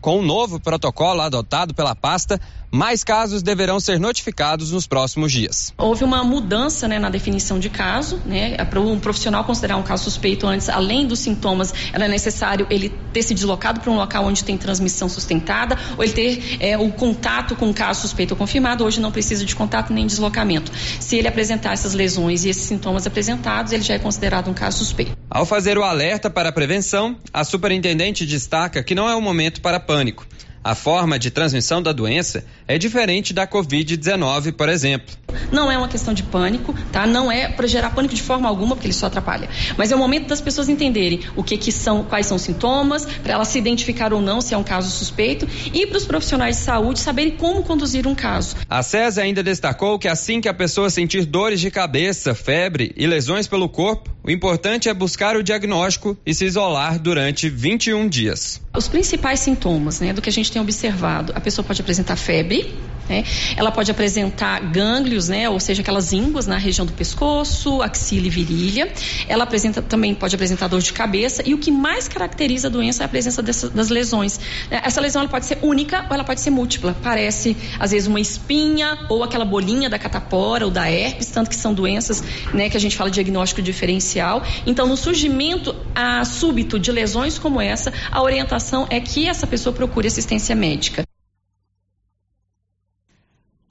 [0.00, 2.40] Com o novo protocolo adotado pela pasta,
[2.74, 5.72] mais casos deverão ser notificados nos próximos dias.
[5.78, 8.56] Houve uma mudança né, na definição de caso, né?
[8.64, 13.22] Para um profissional considerar um caso suspeito antes, além dos sintomas, era necessário ele ter
[13.22, 17.54] se deslocado para um local onde tem transmissão sustentada, ou ele ter é, o contato
[17.54, 18.84] com um caso suspeito ou confirmado.
[18.84, 20.72] Hoje não precisa de contato nem deslocamento.
[20.98, 24.78] Se ele apresentar essas lesões e esses sintomas apresentados, ele já é considerado um caso
[24.78, 25.16] suspeito.
[25.30, 29.60] Ao fazer o alerta para a prevenção, a superintendente destaca que não é o momento
[29.60, 30.26] para pânico.
[30.64, 35.14] A forma de transmissão da doença é diferente da Covid-19, por exemplo.
[35.52, 37.06] Não é uma questão de pânico, tá?
[37.06, 39.46] Não é para gerar pânico de forma alguma, porque ele só atrapalha.
[39.76, 43.04] Mas é o momento das pessoas entenderem o que, que são, quais são os sintomas,
[43.04, 46.56] para elas se identificar ou não se é um caso suspeito e para os profissionais
[46.56, 48.56] de saúde saberem como conduzir um caso.
[48.66, 53.06] A SES ainda destacou que assim que a pessoa sentir dores de cabeça, febre e
[53.06, 58.62] lesões pelo corpo, o importante é buscar o diagnóstico e se isolar durante 21 dias.
[58.74, 62.78] Os principais sintomas, né, do que a gente tem observado, a pessoa pode apresentar febre,
[63.08, 63.24] né?
[63.56, 65.48] Ela pode apresentar gânglios, né?
[65.48, 68.92] Ou seja, aquelas ínguas na região do pescoço, axila e virilha.
[69.28, 73.02] Ela apresenta, também pode apresentar dor de cabeça e o que mais caracteriza a doença
[73.02, 74.38] é a presença dessa, das lesões.
[74.70, 76.96] Essa lesão ela pode ser única ou ela pode ser múltipla.
[77.02, 81.56] Parece às vezes uma espinha ou aquela bolinha da catapora ou da herpes, tanto que
[81.56, 82.22] são doenças,
[82.52, 82.68] né?
[82.68, 84.42] Que a gente fala de diagnóstico diferencial.
[84.66, 89.74] Então, no surgimento a súbito de lesões como essa, a orientação é que essa pessoa
[89.74, 91.04] procure assistência médica.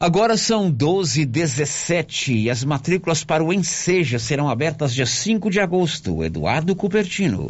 [0.03, 5.49] Agora são 12 e 17 e as matrículas para o Enseja serão abertas dia 5
[5.49, 6.21] de agosto.
[6.21, 7.49] Eduardo Cupertino.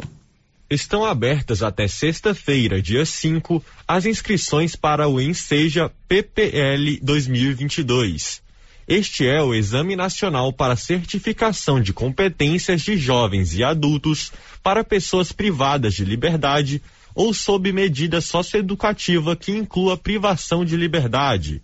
[0.70, 8.40] Estão abertas até sexta-feira, dia 5, as inscrições para o Enseja PPL 2022.
[8.86, 14.30] Este é o Exame Nacional para Certificação de Competências de Jovens e Adultos
[14.62, 16.80] para pessoas privadas de liberdade
[17.16, 21.60] ou sob medida socioeducativa que inclua privação de liberdade.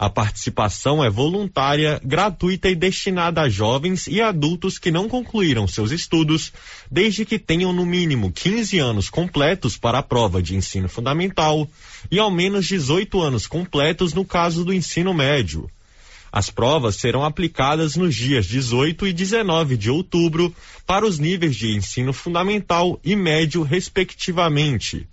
[0.00, 5.90] A participação é voluntária, gratuita e destinada a jovens e adultos que não concluíram seus
[5.90, 6.54] estudos,
[6.90, 11.68] desde que tenham no mínimo 15 anos completos para a prova de ensino fundamental
[12.10, 15.70] e ao menos 18 anos completos no caso do ensino médio.
[16.32, 20.50] As provas serão aplicadas nos dias 18 e 19 de outubro
[20.86, 25.06] para os níveis de ensino fundamental e médio, respectivamente.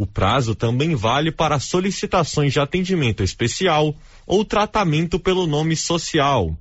[0.00, 3.94] O prazo também vale para solicitações de atendimento especial
[4.26, 6.56] ou tratamento pelo nome social.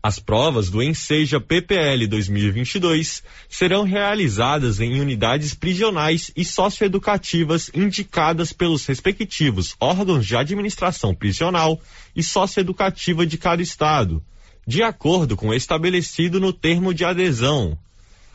[0.00, 8.86] As provas do Enseja PPL 2022 serão realizadas em unidades prisionais e socioeducativas indicadas pelos
[8.86, 11.80] respectivos órgãos de administração prisional
[12.14, 14.22] e socioeducativa de cada estado,
[14.64, 17.76] de acordo com o estabelecido no termo de adesão.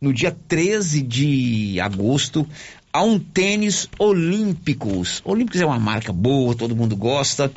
[0.00, 2.46] no dia 13 de agosto
[2.92, 5.22] a um tênis Olímpicos.
[5.24, 7.50] Olímpicos é uma marca boa, todo mundo gosta.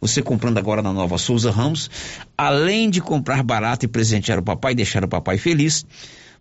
[0.00, 1.90] Você comprando agora na Nova Souza Ramos,
[2.36, 5.86] além de comprar barato e presentear o papai, deixar o papai feliz,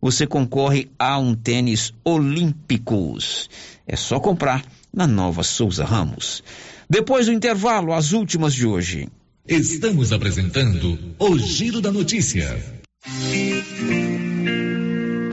[0.02, 3.50] você concorre a um tênis Olímpicos.
[3.88, 4.64] É só comprar
[4.94, 6.44] na Nova Souza Ramos.
[6.90, 9.10] Depois do intervalo, as últimas de hoje.
[9.48, 12.64] Estamos apresentando o Giro da Notícia.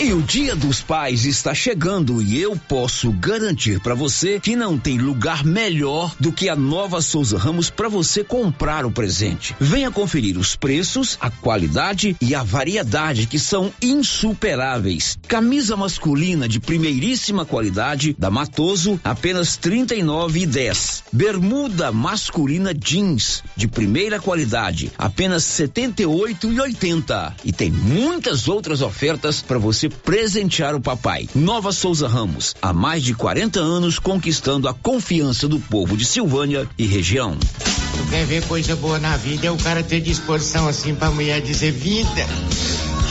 [0.00, 4.78] E o Dia dos Pais está chegando e eu posso garantir para você que não
[4.78, 9.56] tem lugar melhor do que a Nova Souza Ramos para você comprar o presente.
[9.58, 15.18] Venha conferir os preços, a qualidade e a variedade que são insuperáveis.
[15.26, 21.02] Camisa masculina de primeiríssima qualidade da Matoso, apenas R$ 39,10.
[21.12, 27.34] Bermuda masculina jeans de primeira qualidade, apenas R$ 78,80.
[27.44, 31.28] E tem muitas outras ofertas para você presentear o papai.
[31.34, 36.68] Nova Souza Ramos, há mais de 40 anos conquistando a confiança do povo de Silvânia
[36.76, 37.36] e região.
[37.36, 41.40] Tu quer ver coisa boa na vida é o cara ter disposição assim pra mulher
[41.40, 42.26] dizer vida.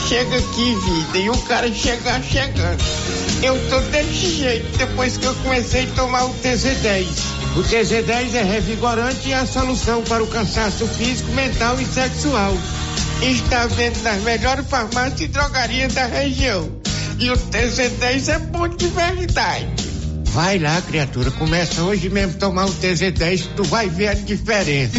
[0.08, 2.82] Chega aqui, vida, e o cara chegar chegando.
[3.42, 7.06] Eu tô desse jeito depois que eu comecei a tomar o TZ10.
[7.56, 12.54] O TZ10 é revigorante e a solução para o cansaço físico, mental e sexual.
[13.22, 16.70] Está vendo nas melhores farmácias e drogarias da região.
[17.18, 19.66] E o TZ10 é bom de verdade.
[20.26, 24.98] Vai lá, criatura, começa hoje mesmo a tomar o TZ10, tu vai ver a diferença.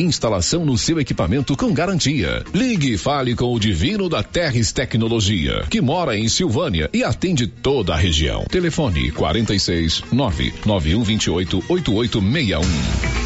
[0.00, 2.44] Instalação no seu equipamento com garantia.
[2.54, 7.46] Ligue e fale com o Divino da Terres Tecnologia, que mora em Silvânia e atende
[7.46, 8.44] toda a região.
[8.50, 13.18] Telefone 46 99128 8861.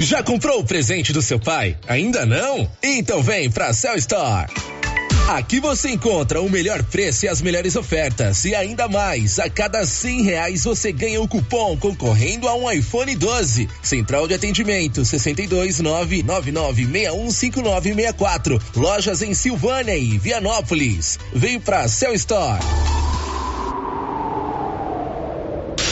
[0.00, 1.76] Já comprou o presente do seu pai?
[1.88, 2.70] Ainda não?
[2.82, 4.46] Então vem pra Cell Store.
[5.28, 8.46] Aqui você encontra o melhor preço e as melhores ofertas.
[8.46, 13.14] E ainda mais, a cada cem reais você ganha um cupom concorrendo a um iPhone
[13.14, 13.68] 12.
[13.82, 18.58] Central de atendimento 62 999615964.
[18.74, 21.18] Lojas em Silvânia e Vianópolis.
[21.34, 22.64] Vem pra Cell Store.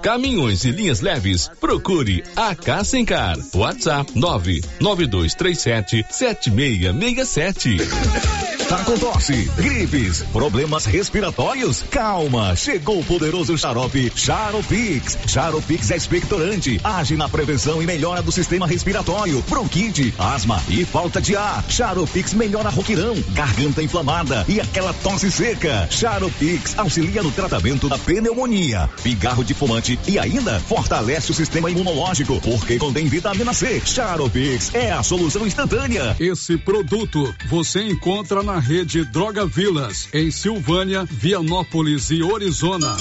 [0.00, 3.36] caminhões e linhas leves, procure a Cassencar.
[3.54, 8.61] WhatsApp 99237 7667.
[8.72, 11.84] Tá com tosse, gripes, problemas respiratórios?
[11.90, 15.18] Calma, chegou o poderoso xarope Charopix.
[15.26, 21.20] Charopix é expectorante, age na prevenção e melhora do sistema respiratório, bronquite, asma e falta
[21.20, 21.62] de ar.
[21.68, 25.86] Charopix melhora roquirão, garganta inflamada e aquela tosse seca.
[25.90, 32.40] Charopix auxilia no tratamento da pneumonia, pigarro de fumante e ainda fortalece o sistema imunológico,
[32.40, 33.82] porque contém vitamina C.
[33.84, 36.16] Charopix é a solução instantânea.
[36.18, 42.96] Esse produto você encontra na rede Droga Vilas, em Silvânia, Vianópolis e Orizona.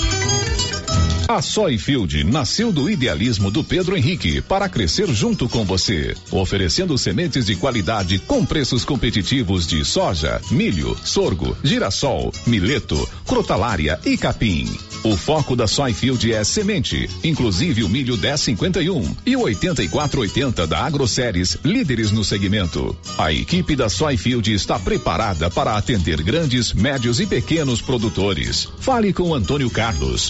[1.28, 7.46] A Soyfield nasceu do idealismo do Pedro Henrique para crescer junto com você, oferecendo sementes
[7.46, 14.68] de qualidade com preços competitivos de soja, milho, sorgo, girassol, mileto, crotalária e capim.
[15.04, 21.58] O foco da Soyfield é semente, inclusive o milho 1051 e o 8480 da AgroSéries,
[21.64, 22.96] líderes no segmento.
[23.18, 28.68] A equipe da Soyfield está preparada para atender grandes, médios e pequenos produtores.
[28.80, 30.30] Fale com Antônio Carlos.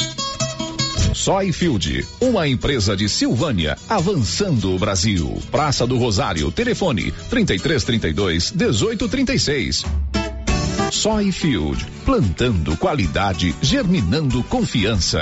[1.14, 5.42] Soyfield, uma empresa de Silvânia, avançando o Brasil.
[5.52, 9.86] Praça do Rosário, telefone 3332 1836.
[10.92, 15.22] Soyfield, plantando qualidade, germinando confiança.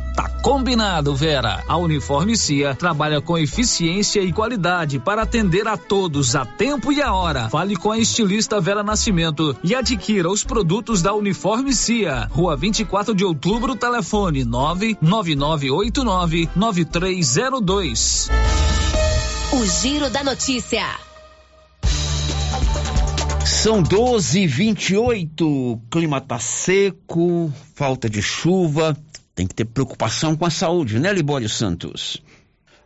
[0.15, 1.63] Tá combinado, Vera.
[1.67, 7.01] A Uniforme Cia trabalha com eficiência e qualidade para atender a todos a tempo e
[7.01, 7.49] a hora.
[7.49, 12.27] Fale com a estilista Vera Nascimento e adquira os produtos da Uniforme Cia.
[12.31, 18.29] Rua 24 de Outubro, telefone 99989 9302.
[19.53, 20.85] O Giro da Notícia.
[23.45, 28.97] São 12 e 28 clima tá seco, falta de chuva,
[29.41, 32.21] tem que ter preocupação com a saúde, né, Libório Santos?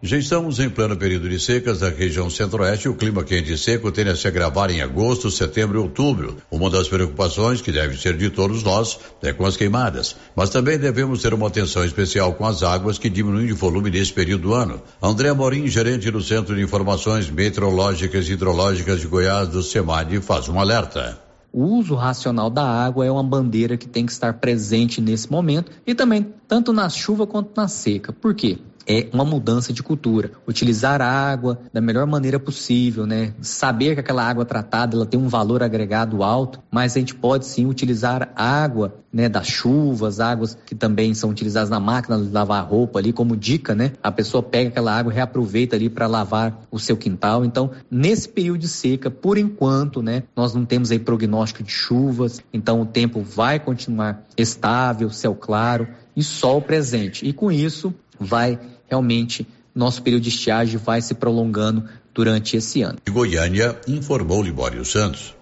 [0.02, 2.88] Já estamos em pleno período de secas da região centro-oeste.
[2.88, 6.38] O clima quente e seco tende a se agravar em agosto, setembro e outubro.
[6.50, 10.16] Uma das preocupações que deve ser de todos nós é com as queimadas.
[10.36, 14.14] Mas também devemos ter uma atenção especial com as águas que diminuem de volume nesse
[14.14, 14.82] período do ano.
[15.02, 20.48] André Morim, gerente do Centro de Informações Meteorológicas e Hidrológicas de Goiás, do SEMAD, faz
[20.48, 21.25] um alerta.
[21.58, 25.72] O uso racional da água é uma bandeira que tem que estar presente nesse momento
[25.88, 28.12] e também tanto na chuva quanto na seca.
[28.12, 28.60] Por quê?
[28.88, 30.32] É uma mudança de cultura.
[30.48, 33.34] Utilizar a água da melhor maneira possível, né?
[33.42, 37.46] Saber que aquela água tratada ela tem um valor agregado alto, mas a gente pode
[37.46, 42.66] sim utilizar água, né, das chuvas, águas que também são utilizadas na máquina de lavar
[42.66, 43.94] roupa ali como dica, né?
[44.04, 47.46] A pessoa pega aquela água e reaproveita ali para lavar o seu quintal.
[47.46, 52.42] Então, nesse período de seca, por enquanto, né, nós não temos aí prognóstico de chuvas,
[52.54, 57.26] então o tempo vai continuar estável, céu claro e sol presente.
[57.26, 58.60] E com isso vai
[58.90, 61.84] realmente nosso período de estiagem vai se prolongando
[62.14, 62.98] durante esse ano.
[63.10, 65.36] Goiânia informou Libório Santos.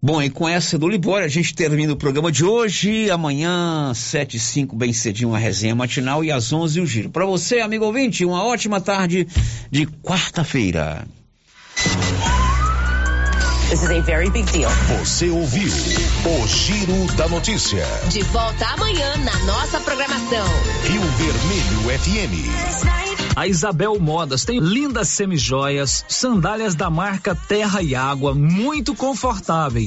[0.00, 3.10] Bom, e com essa do Libório a gente termina o programa de hoje.
[3.10, 7.10] Amanhã, sete e cinco, bem cedinho, a resenha matinal e às onze o giro.
[7.10, 9.26] Para você, amigo ouvinte, uma ótima tarde
[9.70, 11.04] de quarta-feira.
[13.68, 14.70] This is a very big deal.
[14.98, 17.84] Você ouviu o Giro da Notícia.
[18.08, 20.46] De volta amanhã na nossa programação.
[20.84, 23.28] Rio Vermelho FM.
[23.36, 29.86] A Isabel Modas tem lindas semijoias, sandálias da marca Terra e Água, muito confortáveis.